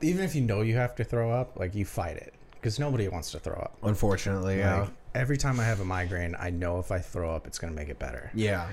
[0.00, 3.08] even if you know you have to throw up, like you fight it because nobody
[3.08, 3.76] wants to throw up.
[3.82, 4.88] Unfortunately, yeah.
[5.14, 7.88] Every time I have a migraine, I know if I throw up, it's gonna make
[7.88, 8.30] it better.
[8.34, 8.68] yeah.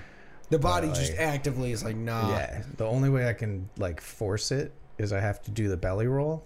[0.49, 2.30] The body just like- actively is like, nah.
[2.30, 5.75] yeah, the only way I can like force it is I have to do the
[5.75, 6.45] belly roll,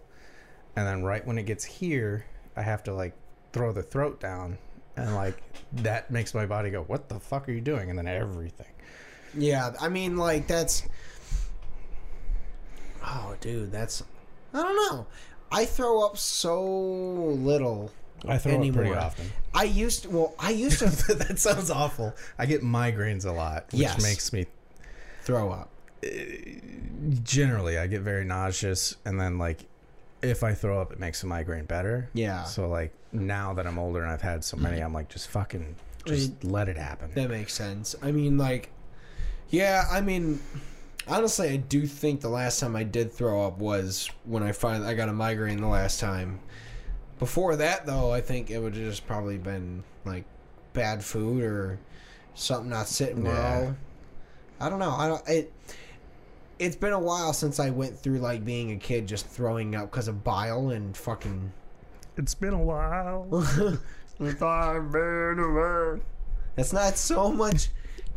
[0.75, 2.25] and then right when it gets here,
[2.57, 3.13] I have to like
[3.53, 4.57] throw the throat down,
[4.97, 8.07] and like that makes my body go, "What the fuck are you doing?" And then
[8.07, 8.73] everything.
[9.37, 10.81] Yeah, I mean, like that's.
[13.03, 14.03] Oh, dude, that's.
[14.53, 15.07] I don't know.
[15.51, 17.91] I throw up so little.
[18.27, 19.31] I throw up pretty often.
[19.53, 20.09] I used to.
[20.09, 20.85] Well, I used to
[21.15, 22.13] that sounds awful.
[22.37, 24.01] I get migraines a lot, which Yes.
[24.01, 24.45] makes me
[25.23, 25.69] throw up.
[26.03, 26.09] Uh,
[27.23, 29.65] generally I get very nauseous, and then like
[30.21, 32.09] if I throw up, it makes the migraine better.
[32.13, 35.29] Yeah, So like now that I'm older and I've had so many, I'm like just
[35.29, 36.51] fucking just mm.
[36.51, 37.11] let it happen.
[37.15, 37.95] that makes sense.
[38.01, 38.69] I mean, like,
[39.49, 39.85] yeah.
[39.91, 40.39] I mean,
[41.11, 44.87] honestly, I do think the last time I did throw up was when I finally
[44.89, 46.39] I got a migraine the last time.
[47.19, 50.23] Before that, though, I think it would have just probably been like
[50.73, 51.77] bad food or
[52.33, 53.31] something not sitting Yeah.
[53.59, 53.75] well.
[54.59, 54.91] I don't know.
[54.91, 55.27] I don't.
[55.27, 55.53] It.
[56.59, 59.91] It's been a while since I went through like being a kid, just throwing up
[59.91, 61.51] because of bile and fucking.
[62.17, 63.27] It's been a while.
[66.55, 67.69] That's not so much,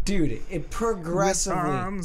[0.05, 0.43] dude.
[0.51, 1.61] It progressively.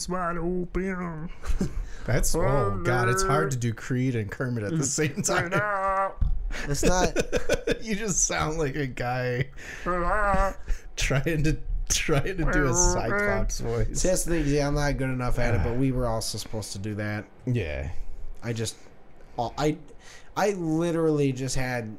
[0.10, 1.30] wide open.
[2.06, 4.84] That's oh god, it's hard to do Creed and Kermit at the mm.
[4.84, 5.52] same time.
[6.68, 7.16] It's not.
[7.82, 9.50] you just sound like a guy
[10.96, 11.58] trying to
[11.90, 14.00] trying to do a Cyclops voice.
[14.00, 14.46] See, that's the thing.
[14.48, 17.26] Yeah, I'm not good enough at it, but we were also supposed to do that.
[17.46, 17.90] Yeah.
[18.42, 18.78] I just,
[19.38, 19.78] I,
[20.38, 21.98] I literally just had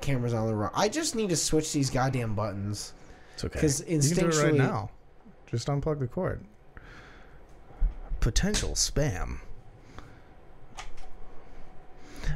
[0.00, 0.72] cameras on the wrong.
[0.74, 2.92] I just need to switch these goddamn buttons.
[3.34, 3.60] It's okay.
[3.60, 4.90] 'Cause you can do it right instinctually- now.
[5.50, 6.44] Just unplug the cord.
[8.20, 9.40] Potential spam.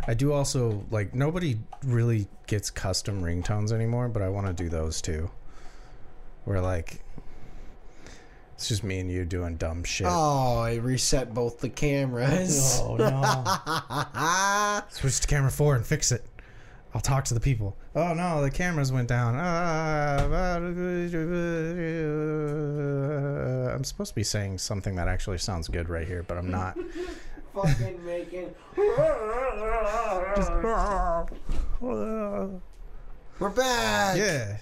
[0.07, 4.69] I do also like nobody really gets custom ringtones anymore, but I want to do
[4.69, 5.31] those too.
[6.45, 7.03] Where like
[8.55, 10.07] it's just me and you doing dumb shit.
[10.09, 12.79] Oh, I reset both the cameras.
[12.81, 14.83] Oh, no.
[14.89, 16.25] Switch to camera four and fix it.
[16.95, 17.77] I'll talk to the people.
[17.97, 19.35] Oh no, the cameras went down.
[19.39, 20.25] Ah,
[23.75, 26.77] I'm supposed to be saying something that actually sounds good right here, but I'm not.
[27.55, 28.55] Fucking making.
[33.39, 34.17] We're back.
[34.17, 34.59] yeah.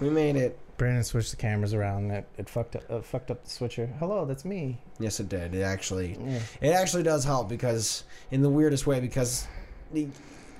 [0.00, 0.58] We made it.
[0.76, 2.10] Brandon switched the cameras around.
[2.10, 3.86] It, it fucked up, uh, fucked up the switcher.
[3.98, 4.78] Hello, that's me.
[4.98, 5.54] Yes, it did.
[5.54, 6.40] It actually, Yeah.
[6.60, 9.46] it actually does help because, in the weirdest way, because
[9.92, 10.08] the-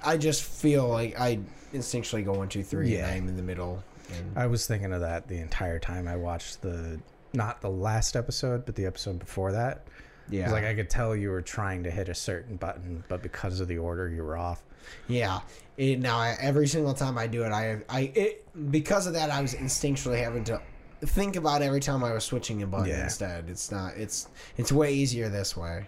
[0.05, 1.38] I just feel like I
[1.72, 3.07] instinctually go one, two, three, Yeah.
[3.09, 3.82] and I'm in the middle.
[4.16, 7.01] And I was thinking of that the entire time I watched the
[7.32, 9.86] not the last episode, but the episode before that.
[10.30, 10.51] Yeah.
[10.51, 13.68] Like I could tell you were trying to hit a certain button, but because of
[13.68, 14.62] the order, you were off.
[15.09, 15.40] Yeah.
[15.76, 19.30] It, now I, every single time I do it, I I it because of that
[19.30, 20.61] I was instinctually having to
[21.03, 23.05] think about every time I was switching a button Yeah.
[23.05, 23.51] instead.
[23.51, 23.97] It's not.
[23.97, 25.86] It's it's way easier this way.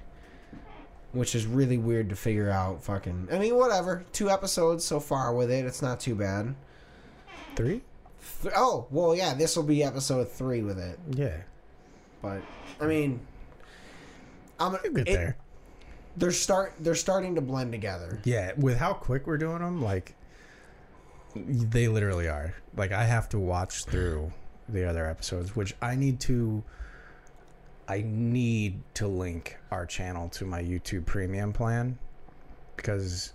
[1.13, 2.83] Which is really weird to figure out.
[2.85, 3.29] Fucking.
[3.33, 4.05] I mean, whatever.
[4.13, 5.65] Two episodes so far with it.
[5.65, 6.55] It's not too bad.
[7.57, 7.83] Three?
[8.43, 9.33] Th- oh well, yeah.
[9.35, 10.99] This will be episode three with it.
[11.11, 11.39] Yeah.
[12.21, 12.43] But
[12.81, 13.21] I mean,
[14.61, 15.37] I'm You'll get it- there.
[16.17, 16.75] They're start.
[16.81, 18.21] They're starting to blend together.
[18.25, 20.15] Yeah, with how quick we're doing them, like
[21.37, 22.55] they literally are.
[22.77, 24.33] Like I have to watch through
[24.69, 26.65] the other episodes, which I need to.
[27.89, 31.99] I need to link our channel to my YouTube Premium plan
[32.76, 33.32] because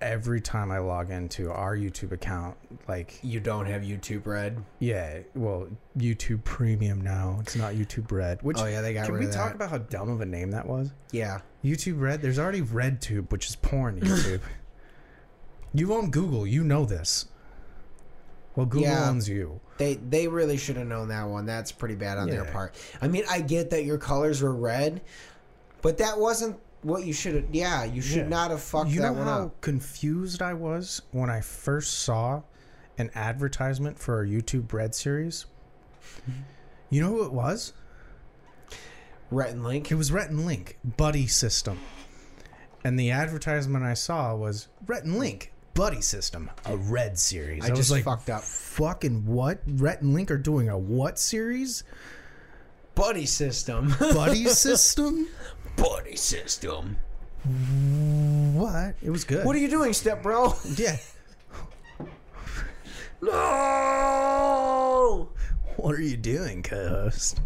[0.00, 2.56] every time I log into our YouTube account,
[2.88, 4.62] like You don't have YouTube Red.
[4.80, 7.38] yeah, well, YouTube Premium now.
[7.40, 8.42] It's not YouTube Red.
[8.42, 9.54] Which Oh yeah, they got can rid we of talk that.
[9.56, 10.90] about how dumb of a name that was?
[11.12, 11.40] Yeah.
[11.64, 12.20] YouTube Red.
[12.20, 14.40] There's already RedTube, which is porn YouTube.
[15.74, 16.44] you own Google.
[16.46, 17.26] You know this.
[18.56, 19.08] Well, Google Yeah.
[19.08, 19.60] owns you.
[19.78, 21.46] They they really should have known that one.
[21.46, 22.74] That's pretty bad on their part.
[23.00, 25.00] I mean, I get that your colors were red,
[25.80, 27.44] but that wasn't what you should have.
[27.52, 28.28] Yeah, you should Yeah.
[28.28, 32.42] not have fucked you that know one how confused I was when I first saw
[32.98, 35.46] an advertisement for our YouTube Red series.
[36.90, 37.72] You know who it was?
[39.30, 39.90] Rhett and Link.
[39.90, 41.80] It was Rhett and Link Buddy System,
[42.84, 47.64] and the advertisement I saw was Rhett and Link Buddy System, a Red series.
[47.64, 48.42] I was just like, fucked up.
[48.42, 49.60] Fucking what?
[49.66, 51.84] Rhett and Link are doing a what series?
[52.94, 53.94] Buddy system.
[53.98, 55.28] Buddy System?
[55.76, 56.98] Buddy system.
[58.54, 58.94] What?
[59.02, 59.44] It was good.
[59.46, 60.54] What are you doing, step bro?
[60.76, 60.96] yeah.
[63.22, 65.28] No.
[65.76, 67.40] What are you doing, co-host?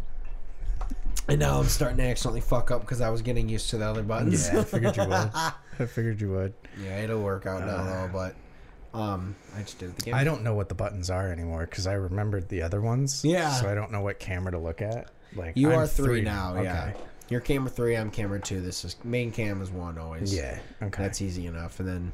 [1.29, 3.85] And now I'm starting to accidentally fuck up because I was getting used to the
[3.85, 4.49] other buttons.
[4.51, 5.31] Yeah, I figured you would.
[5.81, 6.55] I figured you would.
[6.83, 7.85] yeah, it'll work out now Uh.
[8.07, 8.11] though.
[8.13, 10.15] But um, I just did the game.
[10.15, 13.25] I don't know what the buttons are anymore because I remembered the other ones.
[13.25, 13.51] Yeah.
[13.53, 15.11] So I don't know what camera to look at.
[15.35, 16.61] Like You I'm are three, now.
[16.63, 16.91] Yeah.
[16.93, 17.01] Okay.
[17.29, 17.97] You're camera three.
[17.97, 18.61] I'm camera two.
[18.61, 20.35] This is main cam is one always.
[20.35, 20.59] Yeah.
[20.83, 21.03] Okay.
[21.03, 21.79] That's easy enough.
[21.81, 22.13] And then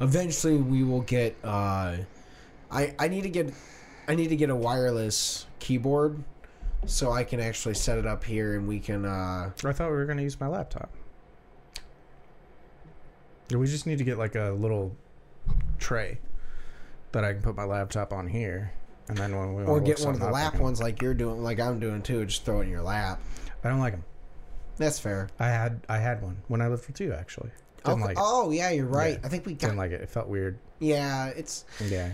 [0.00, 1.96] eventually we will get uh
[2.70, 3.54] I I need to get
[4.06, 6.22] I need to get a wireless keyboard
[6.86, 9.96] so I can actually set it up here and we can uh I thought we
[9.96, 10.90] were gonna use my laptop.
[13.54, 14.94] We just need to get like a little
[15.78, 16.18] tray
[17.12, 18.72] that I can put my laptop on here,
[19.08, 20.80] and then when we or get one of the something up, I lap can- ones
[20.80, 23.20] like you're doing like I'm doing too, just throw it in your lap.
[23.64, 24.04] I don't like them.
[24.76, 25.28] That's fair.
[25.40, 27.50] I had I had one when I lived with you actually.
[27.84, 28.08] Oh, Didn't Okay.
[28.08, 28.22] like it.
[28.24, 29.18] oh yeah, you're right.
[29.20, 29.26] Yeah.
[29.26, 30.00] I think we got Didn't like it.
[30.02, 30.58] It felt weird.
[30.78, 32.10] Yeah, it's Yeah.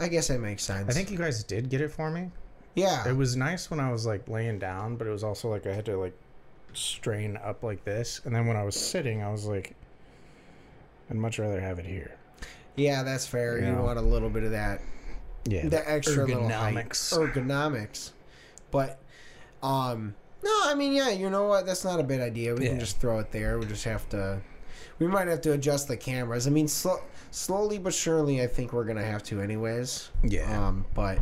[0.00, 0.88] I guess that makes sense.
[0.88, 2.30] I think you guys did get it for me.
[2.74, 3.06] Yeah.
[3.06, 5.74] It was nice when I was like laying down, but it was also like I
[5.74, 6.16] had to like
[6.72, 9.76] strain up like this, and then when I was sitting, I was like,
[11.12, 12.12] I'd much rather have it here.
[12.74, 13.58] yeah, that's fair.
[13.58, 13.80] You Yeah.
[13.80, 14.80] want a little bit of that
[15.44, 16.74] Yeah, the extra little height.
[16.74, 17.12] ergonomics.
[17.12, 18.10] ergonomics.
[18.70, 18.98] But
[19.62, 21.66] um no, I mean yeah, you know what?
[21.66, 22.54] That's not a bad idea.
[22.54, 23.58] We can just throw it there.
[23.58, 24.40] We just have to
[24.98, 26.46] we might have to adjust the cameras.
[26.46, 30.08] I mean sl- slowly but surely I think we're going to have to anyways.
[30.22, 31.18] Yeah, Um but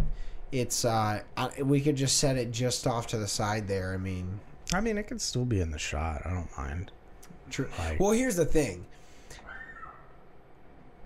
[0.52, 3.92] it's uh I, we could just set it just off to the side there.
[3.92, 4.38] I mean,
[4.72, 6.22] I mean, it could still be in the shot.
[6.24, 6.92] I don't mind.
[7.50, 7.68] true.
[7.80, 8.86] Like- Well, here's the thing.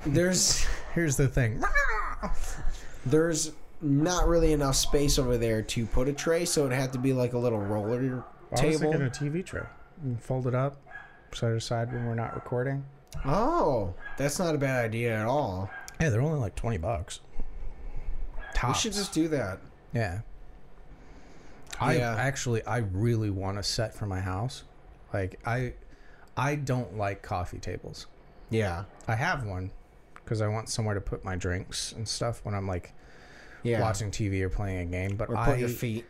[0.07, 1.63] There's Here's the thing.
[3.07, 6.99] there's not really enough space over there to put a tray, so it'd have to
[6.99, 8.79] be like a little roller I was table.
[8.93, 9.65] thinking a TV tray.
[10.03, 10.77] And fold it up,
[11.33, 12.85] side to side when we're not recording.
[13.25, 15.71] Oh, that's not a bad idea at all.
[15.99, 17.21] Hey, they're only like twenty bucks.
[18.55, 18.79] Tops.
[18.79, 19.59] We should just do that.
[19.93, 20.21] Yeah.
[21.81, 22.15] I Yeah.
[22.17, 24.65] actually I really want a set for my house.
[25.13, 25.75] Like I
[26.37, 28.07] I don't like coffee tables.
[28.51, 28.85] Yeah.
[29.09, 29.71] I have one
[30.25, 32.93] because I want somewhere to put my drinks and stuff when I'm like
[33.62, 33.81] Yeah.
[33.81, 35.16] watching TV or playing a game.
[35.16, 36.07] But or I put your feet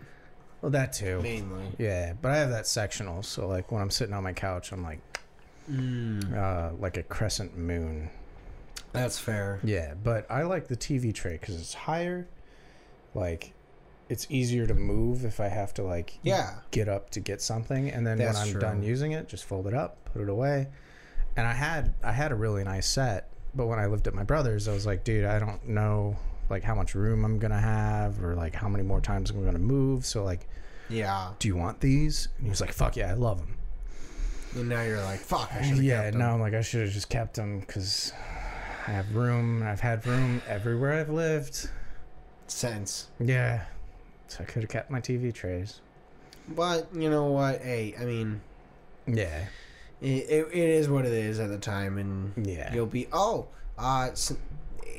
[0.62, 1.20] well that too.
[1.22, 1.74] mainly.
[1.78, 4.82] Yeah, but I have that sectional, so like when I'm sitting on my couch, I'm
[4.82, 5.00] like
[5.70, 8.10] Mm, uh, like a crescent moon.
[8.92, 9.60] that's fair.
[9.64, 12.28] Yeah, but I like the TV tray because it's higher.
[13.14, 13.54] Like,
[14.10, 16.56] it's easier to move if I have to like Yeah.
[16.70, 18.60] get up to get something, and then That's when I'm true.
[18.60, 20.68] done using it, just fold it up, put it away.
[21.36, 24.22] And I had I had a really nice set, but when I lived at my
[24.24, 26.16] brother's, I was like, dude, I don't know
[26.50, 29.58] like how much room I'm gonna have or like how many more times I'm gonna
[29.58, 30.04] move.
[30.06, 30.46] So like,
[30.88, 31.30] Yeah.
[31.38, 32.28] do you want these?
[32.38, 33.56] And he was like, fuck yeah, I love them.
[34.54, 35.50] And now you're like, fuck.
[35.52, 36.20] I should have Yeah, kept them.
[36.20, 38.12] now I'm like I should have just kept them because
[38.86, 39.62] I have room.
[39.62, 41.70] I've had room everywhere I've lived.
[42.46, 43.08] since.
[43.18, 43.64] Yeah,
[44.28, 45.80] so I could have kept my TV trays.
[46.46, 47.62] But you know what?
[47.62, 48.42] Hey, I mean,
[49.06, 49.46] Yeah.
[50.04, 52.72] It, it, it is what it is at the time, and Yeah.
[52.74, 53.46] you'll be oh,
[53.78, 54.10] uh,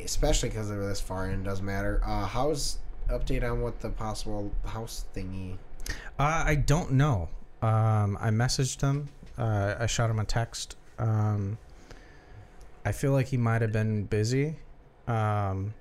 [0.03, 2.01] especially because they're this far in, it doesn't matter.
[2.06, 2.80] Uh, how's
[3.10, 5.58] update on what the possible house thingy?
[6.20, 7.30] Uh, I don't know.
[7.62, 9.10] Um, I messaged him.
[9.38, 10.76] Uh, I shot him a text.
[10.97, 11.58] Um,
[12.86, 14.56] I feel like he might have been busy,
[15.08, 15.74] um,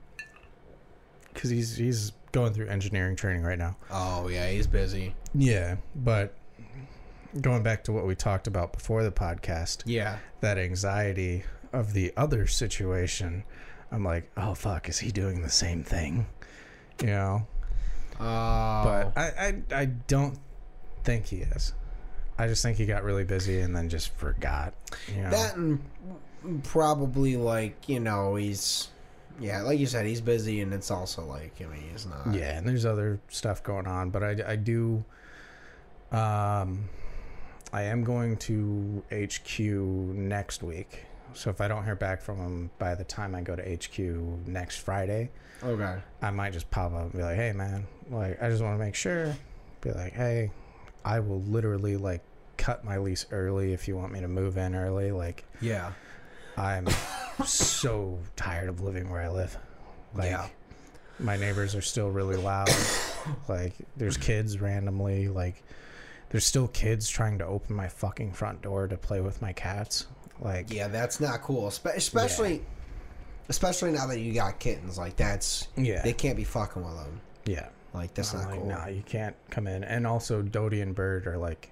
[1.32, 3.76] because he's he's going through engineering training right now.
[3.90, 5.14] Oh yeah, he's busy.
[5.34, 6.34] Yeah, but
[7.40, 12.12] going back to what we talked about before the podcast, Yeah, that anxiety of the
[12.16, 13.44] other situation,
[13.90, 16.26] I'm like, oh fuck, is he doing the same thing?
[17.00, 17.46] You know,
[18.14, 20.38] oh, but I, I I don't
[21.02, 21.72] think he is.
[22.38, 24.74] I just think he got really busy and then just forgot.
[25.14, 25.30] You know?
[25.30, 25.80] that and
[26.64, 28.88] probably like you know he's
[29.40, 32.32] yeah, like you said, he's busy, and it's also like I mean he's not.
[32.34, 35.04] yeah, and there's other stuff going on, but I, I do.
[36.12, 36.88] Um,
[37.74, 42.70] I am going to HQ next week, so if I don't hear back from them
[42.78, 43.98] by the time I go to HQ
[44.46, 45.30] next Friday,
[45.62, 45.96] Okay.
[46.22, 48.84] I might just pop up and be like, "Hey, man, like I just want to
[48.84, 49.34] make sure."
[49.80, 50.52] Be like, "Hey,
[51.04, 52.22] I will literally like
[52.58, 55.10] cut my lease early if you want me to move in early.
[55.10, 55.90] Like, Yeah.
[56.56, 56.86] I'm
[57.44, 59.58] so tired of living where I live.
[60.14, 60.46] Like, Yeah.
[61.18, 62.70] my neighbors are still really loud.
[63.48, 65.26] like, there's kids randomly.
[65.28, 65.62] Like,
[66.34, 70.08] there's still kids trying to open my fucking front door to play with my cats.
[70.40, 71.70] Like, Yeah, that's not cool.
[71.70, 72.60] Spe- especially,
[73.48, 74.98] especially now that you got kittens.
[74.98, 77.20] Like that's yeah, they can't be fucking with them.
[77.44, 77.68] yeah.
[77.92, 78.68] Like that's I'm not like, cool.
[78.68, 79.84] nah, you can't come in.
[79.84, 81.70] And also, Dodie and Bird are like,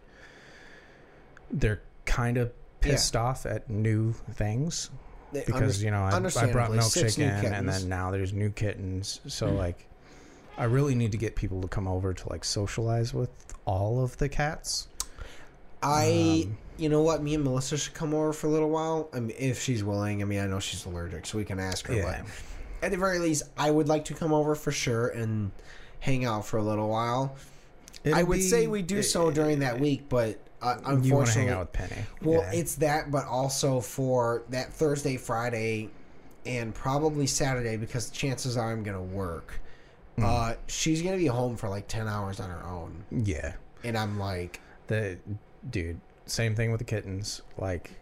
[1.50, 4.90] they're kind of pissed off at new things
[5.32, 8.50] They- because under- you know I, I brought milkshake in, and then now there's new
[8.50, 9.18] kittens.
[9.26, 9.58] So mm.
[9.58, 9.88] like,
[10.58, 13.30] I really need to get people to come over to like socialize with
[13.64, 14.88] all of the cats.
[15.82, 17.22] I, um, you know what?
[17.22, 19.08] Me and Melissa should come over for a little while.
[19.12, 20.22] I mean, if she's willing.
[20.22, 21.94] I mean, I know she's allergic, so we can ask her.
[21.94, 22.22] Yeah.
[22.22, 25.50] But at the very least, I would like to come over for sure and
[26.00, 27.34] hang out for a little while.
[28.12, 30.90] I would be- say we do so during that week, but uh, You want to
[30.90, 32.02] unfortunately, hang out with Penny?
[32.22, 32.52] Well, Yeah.
[32.60, 35.88] it's that, but also for that Thursday, Friday,
[36.46, 39.60] and probably Saturday because chances are I'm gonna work.
[40.18, 40.24] Mm.
[40.24, 43.54] Uh, she's gonna be home for like ten hours on her own, yeah.
[43.84, 45.18] and I'm like, The
[45.70, 47.40] dude, same thing with the kittens.
[47.56, 47.92] Like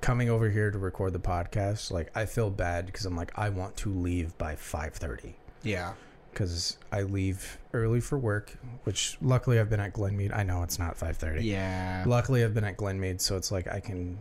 [0.00, 3.48] coming over here to record the podcast, like I feel bad because I'm like I
[3.48, 5.94] want to leave by five thirty yeah,
[6.32, 8.56] because I leave early for work.
[8.84, 10.32] Which luckily I've been at Glenmead.
[10.36, 11.44] I know it's not five thirty.
[11.44, 14.16] yeah, Luckily I've been at Glenmead, so it's like I can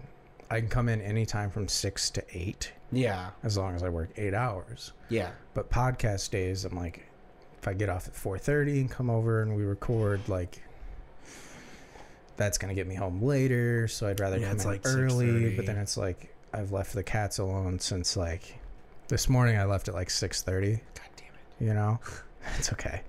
[0.50, 4.10] I can come in anytime from six to eight yeah, as long as I work
[4.18, 4.94] eight hours.
[5.10, 7.06] yeah, But podcast days, I'm like,
[7.66, 10.62] if I get off at four thirty and come over and we record, like,
[12.38, 13.88] that's gonna get me home later.
[13.88, 15.26] So I'd rather Yeah, come in like early.
[15.26, 15.56] 6:30.
[15.58, 18.60] But then it's like I've left the cats alone since like
[19.08, 19.58] this morning.
[19.58, 20.74] I left at like six thirty.
[20.94, 21.66] God damn it.
[21.66, 22.00] You know,
[22.60, 23.02] it's okay.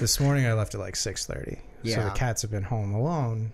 [0.00, 1.58] This morning I left at like six thirty.
[1.82, 1.96] Yeah.
[1.96, 3.52] So the cats have been home alone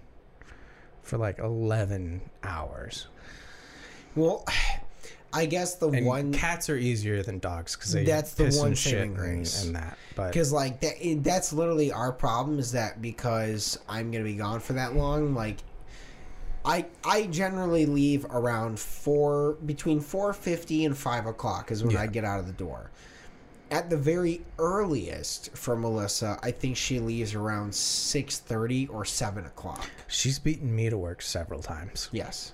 [1.03, 3.09] for like eleven hours.
[4.17, 4.47] Well,
[5.33, 8.59] I guess the And one cats are easier than dogs because they That's the piss
[8.59, 9.99] one and shit and, and that.
[10.15, 14.61] But because like that that's literally our problem is that because i'm gonna be gone
[14.61, 15.59] for that long like
[16.65, 22.01] i i generally leave around four between 4.50 and 5 o'clock is when Yeah.
[22.03, 22.91] i get out of the door
[23.71, 29.91] at the very earliest for melissa i think she leaves around 6.30 or 7 o'clock
[30.11, 32.09] She's beaten me to work several times.
[32.13, 32.53] yes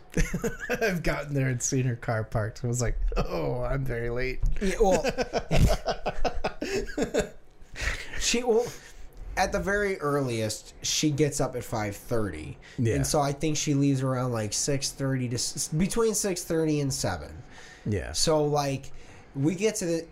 [0.82, 2.62] I've gotten there and seen her car parked.
[2.64, 4.40] I was like, oh, I'm very late.
[4.60, 5.04] Yeah, well,
[8.20, 8.66] she will.
[9.36, 12.94] At the very earliest, she gets up at five thirty, Yeah.
[12.94, 16.92] and so I think she leaves around like six thirty to between six thirty and
[16.92, 17.30] seven.
[17.84, 18.12] Yeah.
[18.12, 18.92] So like,
[19.34, 20.06] we get to the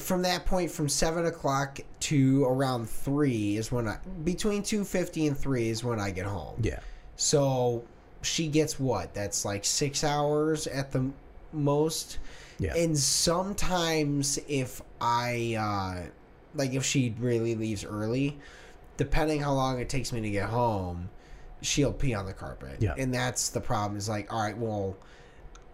[0.00, 5.26] from that point from seven o'clock to around three is when I between two fifty
[5.26, 6.60] and three is when I get home.
[6.62, 6.80] Yeah.
[7.16, 7.84] So
[8.22, 9.14] she gets what?
[9.14, 11.10] That's like six hours at the
[11.52, 12.18] most.
[12.58, 12.74] Yeah.
[12.76, 16.08] And sometimes if I uh
[16.54, 18.38] like if she really leaves early,
[18.96, 21.08] depending how long it takes me to get home,
[21.62, 22.76] she'll pee on the carpet.
[22.80, 22.94] Yeah.
[22.96, 24.96] And that's the problem is like, all right, well,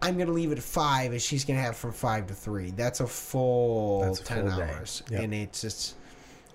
[0.01, 2.71] I'm gonna leave it at five and she's gonna have from five to three.
[2.71, 5.03] That's a full That's a ten full hours.
[5.09, 5.21] Yep.
[5.21, 5.95] And it's just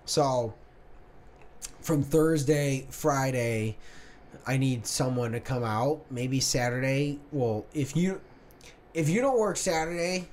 [0.04, 0.52] so
[1.80, 3.76] from Thursday, Friday,
[4.46, 6.00] I need someone to come out.
[6.10, 7.20] Maybe Saturday.
[7.30, 8.20] Well, if you
[8.94, 10.26] if you don't work Saturday,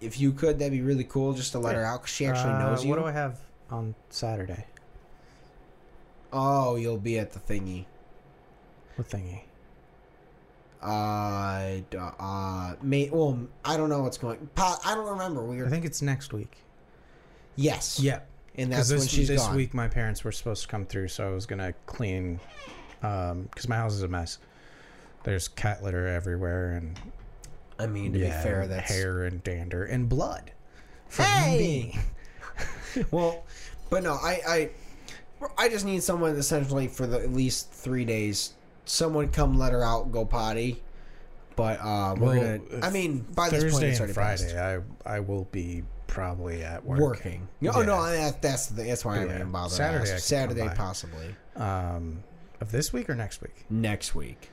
[0.00, 1.32] if you could, that'd be really cool.
[1.32, 2.90] Just to let her out because she actually Uh, knows you.
[2.90, 3.38] What do I have
[3.70, 4.66] on Saturday?
[6.32, 7.86] Oh, you'll be at the thingy.
[8.96, 9.42] What thingy?
[10.84, 14.48] Uh, uh, may well, I don't know what's going.
[14.56, 15.42] I don't remember.
[15.42, 16.58] We were, I think it's next week.
[17.56, 18.20] yes, Yeah,
[18.56, 19.56] and that's this, when she's this gone.
[19.56, 22.38] week my parents were supposed to come through, so I was gonna clean
[23.00, 24.38] because my house is a mess.
[25.22, 27.00] There's cat litter everywhere, and
[27.78, 30.52] I mean, to yeah, be fair, that's hair and dander and blood.
[31.16, 31.98] Hey!
[33.10, 33.44] well,
[33.90, 34.70] but no, I, I,
[35.56, 38.52] I just need someone essentially for the at least three days.
[38.84, 40.82] Someone come let her out, go potty.
[41.56, 42.86] But uh, we're Well, gonna.
[42.86, 44.84] I mean, by this point, Thursday it's and already Friday, passed.
[45.06, 46.98] I I will be probably at work.
[47.00, 47.46] Working.
[47.62, 47.86] Oh Yeah.
[47.86, 49.32] no, that, that's the, that's why I Yeah.
[49.32, 49.74] didn't bother.
[49.74, 50.12] Saturday.
[50.12, 52.24] I Saturday possibly Um,
[52.60, 53.64] of this week or next week?
[53.70, 54.50] next week.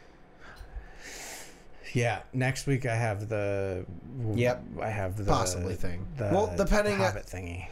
[1.93, 3.85] Yeah, next week I have the.
[4.33, 4.63] Yep.
[4.81, 6.07] I have the Possibly thing.
[6.17, 7.67] The Well, depending on- habit thingy.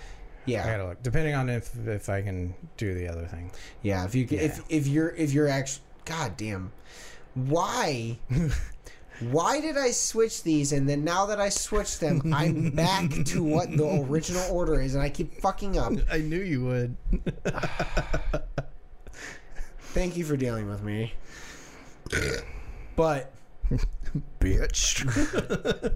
[0.45, 0.63] Yeah.
[0.63, 1.03] I gotta look.
[1.03, 3.51] Depending on if if I can do the other thing.
[3.81, 4.03] yeah.
[4.05, 6.71] If you c if if you're if you're actually, god damn,
[7.35, 8.17] why?
[9.31, 13.43] Why did I switch these and then now that I switched them, I'm back to
[13.43, 15.91] what the original order is and I keep fucking up.
[16.11, 16.95] I knew you would.
[19.79, 21.13] Thank you for dealing with me.
[22.95, 23.31] But
[24.41, 25.93] Bitch.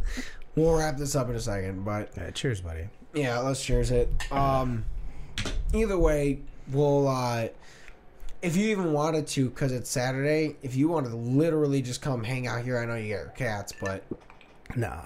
[0.56, 1.84] we'll wrap this up in a second.
[1.84, 2.88] But yeah, cheers, buddy.
[3.14, 4.10] yeah, let's cheers it.
[4.32, 4.86] Um,
[5.74, 6.40] either way,
[6.72, 7.08] we'll.
[7.10, 7.48] Uh,
[8.44, 12.24] if you even wanted to, because it's Saturday, if you wanted to literally just come
[12.24, 14.04] hang out here, I know you got cats, but
[14.76, 15.02] Nah.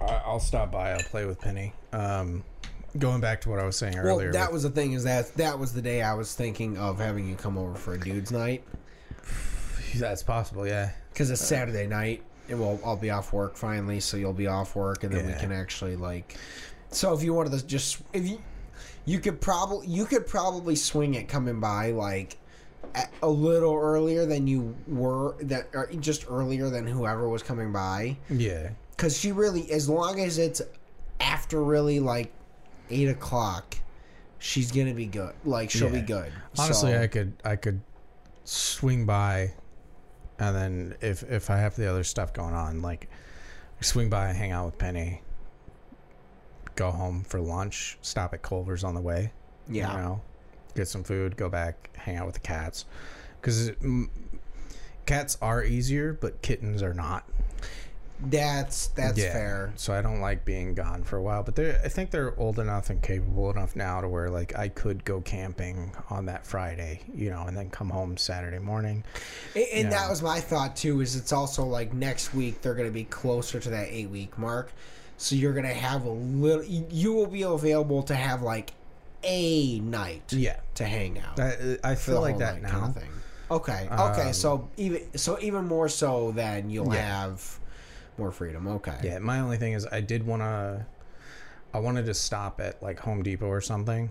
[0.00, 0.92] I- I'll stop by.
[0.92, 1.72] I'll play with Penny.
[1.92, 2.44] Um,
[2.98, 4.32] going back to what I was saying well, earlier.
[4.32, 7.28] that was the thing is that that was the day I was thinking of having
[7.28, 8.64] you come over for a dude's night
[9.96, 10.66] that's possible.
[10.66, 10.90] Yeah.
[11.12, 12.22] because it's Saturday night.
[12.48, 15.34] And we'll I'll be off work finally, so you'll be off work, and then we
[15.34, 16.38] can actually like.
[16.90, 18.40] So if you wanted to just if you
[19.08, 22.36] you could probably you could probably swing it coming by like
[23.22, 28.18] a, little earlier than you were that or just earlier than whoever was coming by.
[28.28, 28.70] Yeah.
[28.90, 30.60] because she really as long as it's
[31.20, 32.30] after really like
[32.90, 33.76] eight o'clock
[34.38, 36.30] she's gonna be good like she'll be good.
[36.58, 37.80] Honestly, So- I could I could
[38.44, 39.52] swing by,
[40.38, 43.08] and then if if I have the other stuff going on, like
[43.80, 45.22] swing by, and hang out with Penny,
[46.78, 49.32] go home for lunch, stop at Culver's on the way.
[49.68, 50.20] yeah You know,
[50.74, 52.84] get some food, go back, hang out with the cats,
[53.40, 53.72] because
[55.06, 57.24] cats are easier, but kittens are not.
[58.30, 59.32] that's that's Yeah.
[59.32, 62.36] fair So I don't like being gone for a while, but they I think they're
[62.38, 66.44] old enough and capable enough now to where like I could go camping on that
[66.44, 69.04] Friday, you know, and then come home Saturday morning.
[69.54, 71.00] And, and that was my thought too.
[71.00, 74.36] Is it's also like next week they're going to be closer to that eight week
[74.36, 74.72] mark,
[75.18, 76.64] so you're going to have a little.
[76.64, 78.72] You will be available to have like
[79.22, 81.38] a night Yeah, to hang out.
[81.38, 82.88] I, I feel like that night kind now.
[82.88, 83.10] of thing.
[83.50, 83.88] Okay.
[83.90, 84.26] Okay.
[84.28, 87.24] Um, so even so even more so than you'll Yeah.
[87.26, 87.58] have
[88.16, 88.66] more freedom.
[88.68, 88.96] Okay.
[89.02, 90.86] Yeah, my only thing is I did want to.
[91.74, 94.10] I wanted to stop at like Home Depot or something.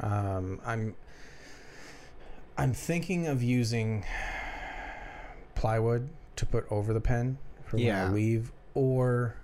[0.00, 0.94] Um, I'm.
[2.58, 4.04] I'm thinking of using
[5.54, 8.06] plywood to put over the pen for when Yeah.
[8.06, 9.36] I leave, or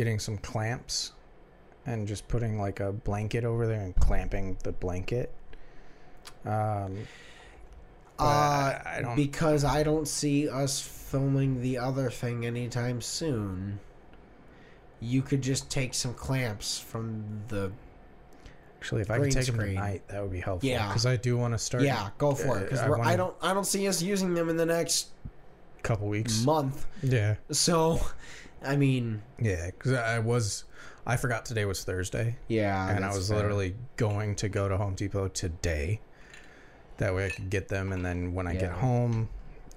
[0.00, 1.12] getting some clamps
[1.84, 5.30] and just putting like a blanket over there and clamping the blanket.
[6.46, 7.06] Um,
[8.18, 9.16] Uh, I, I don't.
[9.16, 13.78] because I don't see us filming the other thing anytime soon.
[15.00, 17.70] You could just take some clamps from the
[18.78, 19.74] actually, if I could take them screen.
[19.74, 20.66] tonight, that would be helpful.
[20.66, 20.86] Yeah.
[20.88, 21.82] because I do want to start.
[21.84, 22.60] yeah, go for it.
[22.62, 25.08] uh, Because I I, don't, I don't see us using them in the next
[25.82, 26.42] couple weeks.
[26.42, 26.86] month.
[27.02, 27.34] Yeah.
[27.50, 28.00] So,
[28.62, 30.64] I mean, Yeah, because I was,
[31.06, 33.38] I forgot today was Thursday, yeah, and I was fair.
[33.38, 36.00] literally going to go to Home Depot today.
[36.98, 39.30] That way I could get them, and then when I get home,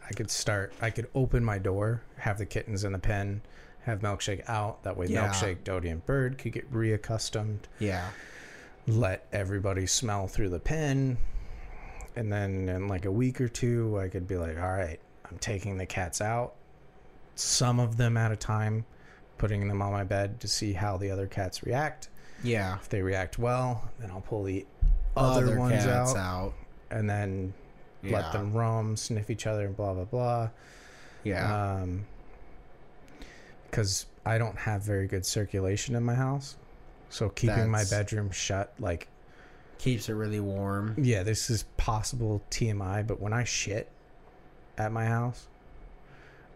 [0.06, 0.74] I could start.
[0.82, 3.42] I could open my door, have the kittens in the pen,
[3.84, 4.84] have Milkshake out.
[4.84, 5.30] That way, Yeah.
[5.30, 7.60] Milkshake, Dodie, and Bird could get reaccustomed.
[7.80, 8.10] yeah,
[8.86, 11.18] Let everybody smell through the pen,
[12.18, 15.00] and then in like a week or two, I could be like, all right,
[15.32, 16.56] I'm taking the cats out,
[17.36, 18.86] some of them at a time,
[19.38, 22.10] putting them on my bed to see how the other cats react.
[22.44, 22.76] yeah.
[22.76, 24.66] If they react well, then I'll pull the
[25.16, 26.54] other, Other ones out, out.
[26.92, 27.54] and then
[28.02, 28.18] Yeah.
[28.20, 30.50] let them roam, sniff each other, and blah blah blah.
[31.24, 32.06] Yeah, Um,
[33.70, 36.58] because I don't have very good circulation in my house,
[37.10, 39.08] so keeping my bedroom shut, like,
[39.78, 40.96] keeps it really warm.
[40.98, 43.90] yeah, this is possible TMI, but when I shit
[44.78, 45.48] at my house,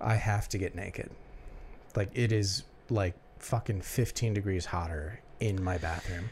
[0.01, 1.09] I have to get naked.
[1.95, 6.29] Like it is like fucking 15 degrees hotter in my bathroom.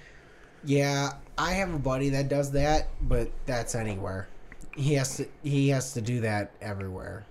[0.63, 4.27] Yeah, I have a buddy that does that, but that's anywhere.
[4.75, 5.27] He has to.
[5.43, 7.25] He has to do that everywhere.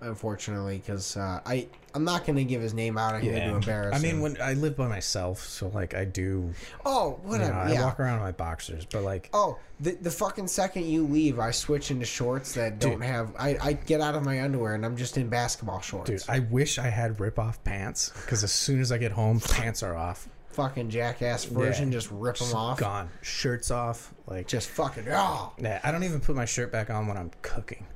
[0.00, 3.14] Unfortunately, because uh, I I'm not gonna give his name out.
[3.14, 3.96] I'm gonna embarrass.
[3.96, 4.20] I mean, him.
[4.20, 6.52] when I live by myself, so like I do,
[6.84, 7.84] oh you whatever, know, I yeah.
[7.84, 11.50] walk around in my boxers, but like, Oh, the the fucking second you leave, I
[11.50, 13.34] switch into shorts that don't have.
[13.38, 16.10] I, I get out of my underwear and I'm just in basketball shorts.
[16.10, 19.40] dude, I wish I had rip off pants because as soon as I get home,
[19.48, 21.92] pants are off, fucking jackass version, Yeah.
[21.98, 22.78] just rip them off.
[22.78, 25.52] gone, shirts off, like Just fucking ah.
[25.58, 27.86] Yeah, I don't even put my shirt back on when I'm cooking.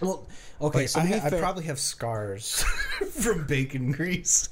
[0.00, 0.26] Well,
[0.60, 2.62] okay, Like, so I, I probably have scars
[3.10, 4.48] from bacon grease.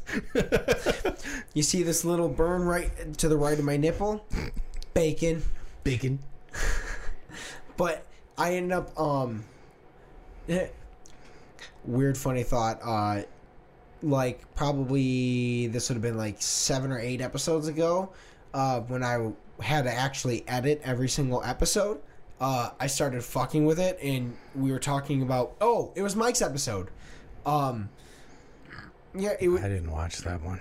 [1.55, 4.25] you see this little burn right to the right of my nipple,
[4.95, 5.43] bacon.
[5.85, 6.19] Bacon.
[7.77, 9.45] But I ended up um
[11.85, 13.23] weird funny thought uh
[14.03, 18.11] like probably this would have been like 7 or 8 episodes ago
[18.55, 19.31] uh when I
[19.63, 22.01] had to actually edit every single episode
[22.41, 26.43] uh I started fucking with it and we were talking about oh it was Mike's
[26.43, 26.89] episode
[27.45, 27.89] um
[29.15, 30.61] yeah it was I didn't watch that one.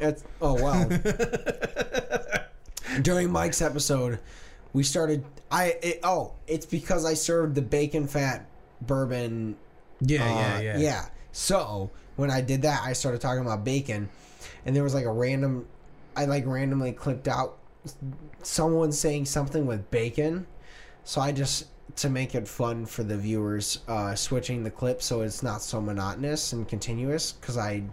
[0.00, 0.88] it's, oh wow.
[3.02, 4.18] During Mike's episode,
[4.72, 5.24] we started.
[5.50, 8.46] I it, oh, it's because I served the bacon fat
[8.80, 9.56] bourbon.
[10.00, 10.78] Yeah, uh, yeah, yeah.
[10.78, 11.06] yeah.
[11.32, 14.08] So when I did that, I started talking about bacon,
[14.64, 15.66] and there was like a random.
[16.16, 17.58] I like randomly clicked out
[18.42, 20.46] someone saying something with bacon,
[21.06, 25.20] so I just to make it fun for the viewers, uh, switching the clip so
[25.22, 27.32] it's not so monotonous and continuous.
[27.32, 27.84] Because I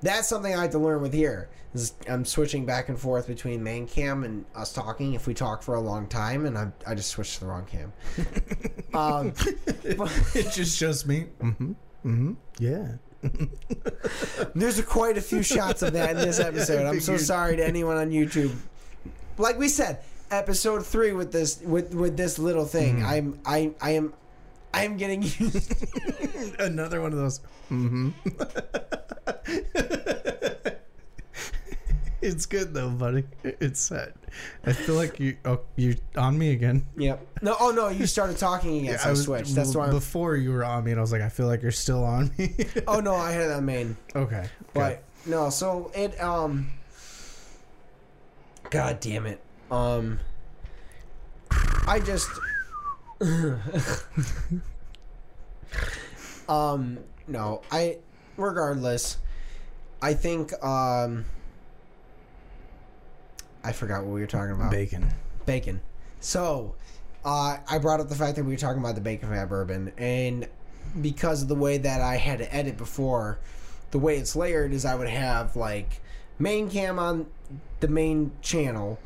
[0.00, 1.50] that's something I have to learn with here.
[1.74, 5.14] Is I'm switching back and forth between main cam and us talking.
[5.14, 7.66] If we talk for a long time, and I, I just switched to the wrong
[7.66, 7.92] cam.
[8.94, 9.32] um,
[9.96, 11.26] but it just shows me.
[11.40, 11.72] Mm-hmm.
[12.06, 12.32] Mm-hmm.
[12.60, 12.92] Yeah.
[14.54, 16.86] there's quite a few shots of that in this episode.
[16.86, 18.54] I'm so sorry to anyone on YouTube.
[19.38, 19.98] Like we said,
[20.34, 23.00] episode three with this with with this little thing.
[23.00, 23.06] Mm.
[23.06, 24.14] I'm I I am
[24.72, 25.72] I am getting used.
[26.58, 27.40] Another one of those.
[27.70, 28.10] Mm-hmm.
[32.22, 33.24] it's good though, buddy.
[33.44, 34.14] It's set.
[34.64, 35.36] I feel like you.
[35.44, 36.84] Oh, you on me again.
[36.96, 37.24] yep.
[37.40, 37.56] No.
[37.60, 37.88] Oh no.
[37.88, 38.98] You started talking again.
[38.98, 39.54] so I, switched.
[39.54, 39.86] That's why.
[39.86, 42.04] I'm, Before you were on me, and I was like, I feel like you're still
[42.04, 42.56] on me.
[42.88, 43.14] oh no.
[43.14, 43.96] I had that main.
[44.16, 44.48] okay.
[44.72, 46.70] But no, so it um
[48.70, 49.40] God damn it.
[49.74, 50.20] Um
[51.86, 52.30] I just
[56.48, 57.98] Um no, I
[58.36, 59.18] regardless
[60.00, 61.24] I think um
[63.64, 64.70] I forgot what we were talking about.
[64.70, 65.08] Bacon.
[65.46, 65.80] Bacon.
[66.20, 66.74] So,
[67.24, 69.92] uh, I brought up the fact that we were talking about the bacon fat bourbon,
[69.96, 70.46] and
[71.00, 73.38] because of the way that I had to edit before,
[73.90, 76.02] the way it's layered is I would have like
[76.38, 77.26] main cam on
[77.80, 78.98] the main channel,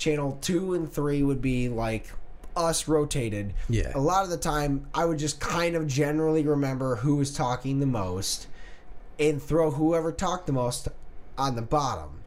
[0.00, 2.10] channel two and three would be like
[2.56, 3.54] us rotated.
[3.68, 3.92] Yeah.
[3.94, 7.78] A lot of the time, I would just kind of generally remember who was talking
[7.78, 8.48] the most,
[9.18, 10.88] and throw whoever talked the most
[11.38, 12.22] on the bottom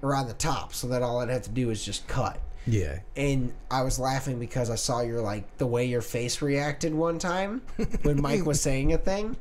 [0.00, 3.00] or on the top, so that all I'd have to do is just cut Yeah.
[3.16, 7.18] and I was laughing because I saw your like the way your face reacted one
[7.18, 7.62] time
[8.02, 9.36] when Mike was saying a thing.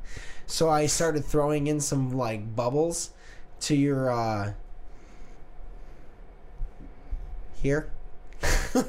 [0.47, 3.11] So I started throwing in some like bubbles
[3.61, 4.53] to your uh
[7.55, 7.91] here.
[8.75, 8.79] I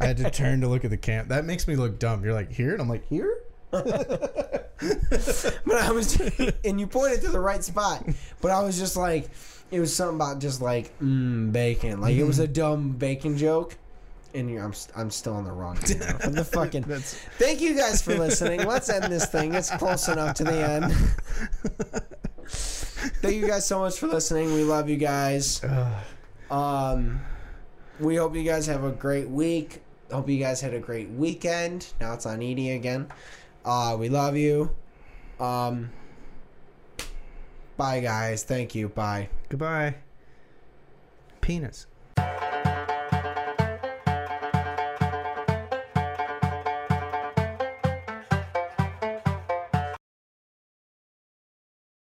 [0.00, 1.28] had to turn to look at the camp.
[1.28, 2.24] That makes me look dumb.
[2.24, 3.38] You're like here, and I'm like here.
[5.64, 6.20] But I was
[6.64, 8.04] and you pointed to the right spot.
[8.40, 9.30] But I was just like
[9.70, 12.00] it was something about just like mm, bacon.
[12.00, 13.76] Like it was a dumb bacon joke.
[14.34, 15.78] And you're, I'm I'm still on the wrong.
[15.78, 16.18] channel.
[16.18, 18.66] For the fucking Thank you guys for listening.
[18.66, 19.54] Let's end this thing.
[19.54, 20.92] It's close enough to the end.
[23.20, 24.54] Thank you guys so much for listening.
[24.54, 25.62] We love you guys.
[26.52, 27.22] Um,
[27.98, 29.82] we hope you guys have a great week.
[30.12, 31.92] Hope you guys had a great weekend.
[31.98, 33.08] Now it's on Edie again.
[33.64, 34.70] Uh, we love you.
[35.40, 35.90] Um,
[37.78, 38.44] bye, guys.
[38.44, 38.90] Thank you.
[38.90, 39.30] Bye.
[39.48, 39.94] goodbye.
[41.40, 41.86] Penis.